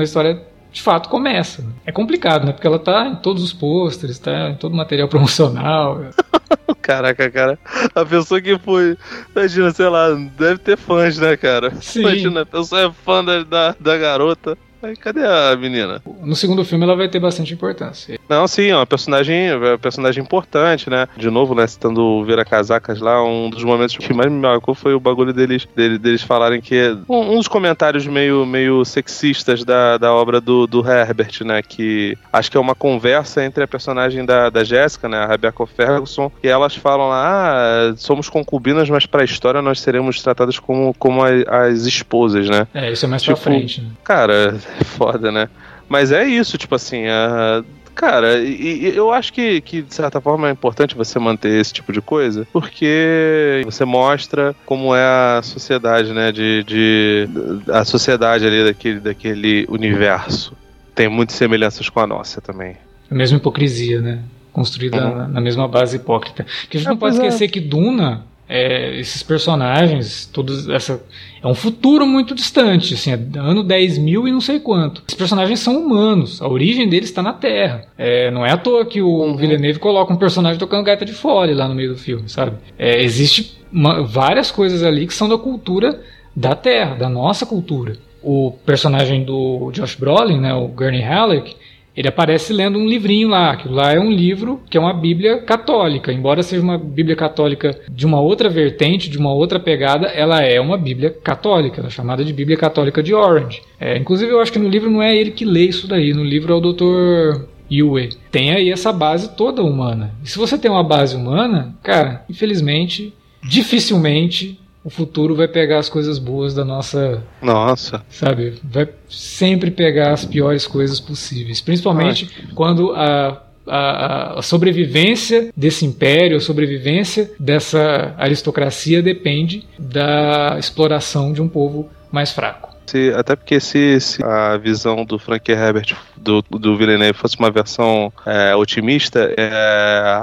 [0.00, 0.40] a história
[0.72, 1.64] de fato começa.
[1.84, 2.52] É complicado, né?
[2.52, 6.00] Porque ela tá em todos os pôsteres, tá em todo o material promocional.
[6.80, 7.58] Caraca, cara.
[7.94, 8.96] A pessoa que foi.
[9.34, 10.08] Imagina, sei lá,
[10.38, 11.72] deve ter fãs, né, cara?
[11.80, 12.00] Sim.
[12.00, 14.56] Imagina, a pessoa é fã da, da, da garota.
[14.82, 16.02] Aí, cadê a menina?
[16.22, 18.18] No segundo filme ela vai ter bastante importância.
[18.28, 21.06] Não, sim, é uma personagem, é uma personagem importante, né?
[21.16, 24.74] De novo, né, citando o Vira Casacas lá, um dos momentos que mais me marcou
[24.74, 26.96] foi o bagulho deles, deles, deles falarem que.
[27.08, 31.60] Um, uns comentários meio, meio sexistas da, da obra do, do Herbert, né?
[31.62, 35.18] Que acho que é uma conversa entre a personagem da, da Jéssica, né?
[35.18, 40.22] A Rebecca Ferguson, e elas falam lá, ah, somos concubinas, mas pra história nós seremos
[40.22, 42.66] tratadas como, como as, as esposas, né?
[42.72, 43.88] É, isso é mais tipo, pra frente, né?
[44.02, 45.48] Cara, é foda, né?
[45.88, 47.64] Mas é isso, tipo assim, a.
[47.94, 51.72] Cara, e, e, eu acho que, que, de certa forma, é importante você manter esse
[51.72, 56.32] tipo de coisa, porque você mostra como é a sociedade, né?
[56.32, 57.28] De, de
[57.68, 60.56] a sociedade ali daquele, daquele universo.
[60.94, 62.76] Tem muitas semelhanças com a nossa também.
[63.10, 64.20] a mesma hipocrisia, né?
[64.52, 65.16] Construída uhum.
[65.16, 66.46] na, na, mesma base hipócrita.
[66.68, 67.18] Que a gente é, não pode é.
[67.18, 67.48] esquecer é.
[67.48, 71.00] que Duna, é, esses personagens, todos essa
[71.40, 75.04] é um futuro muito distante, assim, é ano 10 mil e não sei quanto.
[75.06, 77.84] Esses personagens são humanos, a origem deles está na Terra.
[77.96, 79.36] É, não é à toa que o uhum.
[79.36, 82.56] Villeneuve coloca um personagem tocando gaita de fole lá no meio do filme, sabe?
[82.76, 86.00] É, existe uma, várias coisas ali que são da cultura
[86.34, 87.96] da Terra, da nossa cultura.
[88.20, 91.54] O personagem do Josh Brolin, né, o Gurney Halleck,
[91.96, 93.50] ele aparece lendo um livrinho lá.
[93.52, 96.12] Aquilo lá é um livro que é uma Bíblia católica.
[96.12, 100.60] Embora seja uma Bíblia católica de uma outra vertente, de uma outra pegada, ela é
[100.60, 101.84] uma Bíblia católica.
[101.86, 103.62] É chamada de Bíblia Católica de Orange.
[103.78, 106.12] É, inclusive, eu acho que no livro não é ele que lê isso daí.
[106.12, 107.44] No livro é o Dr.
[107.70, 108.10] Yue.
[108.30, 110.14] Tem aí essa base toda humana.
[110.24, 113.12] E se você tem uma base humana, cara, infelizmente,
[113.42, 117.22] dificilmente o futuro vai pegar as coisas boas da nossa.
[117.42, 118.02] Nossa.
[118.08, 118.54] Sabe?
[118.64, 121.60] Vai sempre pegar as piores coisas possíveis.
[121.60, 122.54] Principalmente Ai.
[122.54, 131.42] quando a, a, a, sobrevivência desse império, a sobrevivência dessa aristocracia depende da exploração de
[131.42, 132.69] um povo mais fraco.
[132.90, 137.48] Se, até porque se, se, a visão do Frank Herbert do, do Villeneuve fosse uma
[137.48, 139.48] versão é, otimista, é,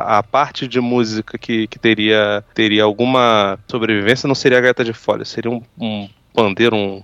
[0.06, 4.92] a parte de música que, que teria, teria alguma sobrevivência não seria a gaita de
[4.92, 7.02] folha, seria um, um pandeiro, um,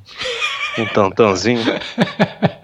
[0.79, 1.61] um tantanzinho,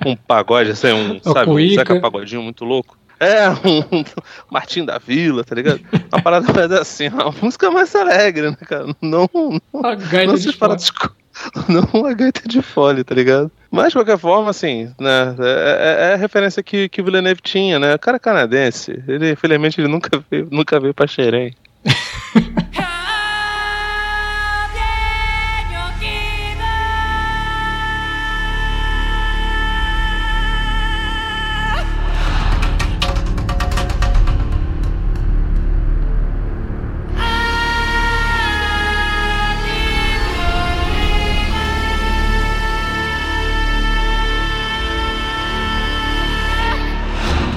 [0.06, 2.98] um pagode, assim, um, sabe, um saca pagodinho muito louco.
[3.18, 4.06] É, um, um
[4.52, 5.80] Martim da Vila, tá ligado?
[6.12, 8.88] Uma parada mais assim, uma música mais alegre, né, cara?
[9.02, 10.92] Não, não, não se para de
[11.68, 13.52] não uma gaita de fole, tá ligado?
[13.72, 17.42] Mas, de qualquer forma, assim, né, é, é, é a referência que, que o Villeneuve
[17.42, 17.96] tinha, né?
[17.96, 21.54] O cara é canadense, ele, infelizmente, ele nunca veio, nunca veio pra Xerém.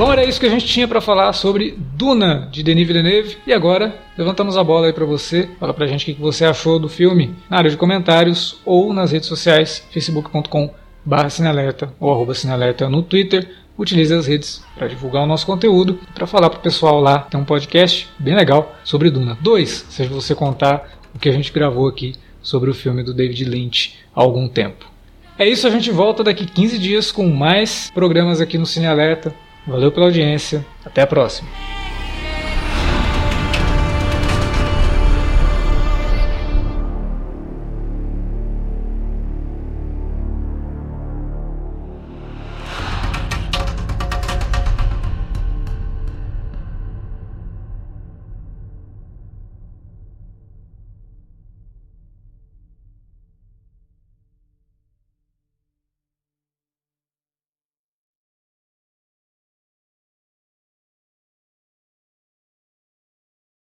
[0.03, 3.37] Bom, era isso que a gente tinha para falar sobre Duna, de Denis Villeneuve.
[3.47, 5.49] E agora, levantamos a bola aí para você.
[5.61, 9.13] Fala pra gente o que você achou do filme na área de comentários ou nas
[9.13, 10.75] redes sociais, facebook.com
[11.05, 13.49] barra Cinealerta ou arroba Cinealerta no Twitter.
[13.79, 17.21] Utilize as redes para divulgar o nosso conteúdo, para falar pro pessoal lá.
[17.21, 19.39] Tem um podcast bem legal sobre Duna.
[19.41, 23.45] Dois, seja você contar o que a gente gravou aqui sobre o filme do David
[23.45, 24.91] Lynch há algum tempo.
[25.39, 29.33] É isso, a gente volta daqui 15 dias com mais programas aqui no Cine Alerta.
[29.67, 30.65] Valeu pela audiência.
[30.85, 31.49] Até a próxima.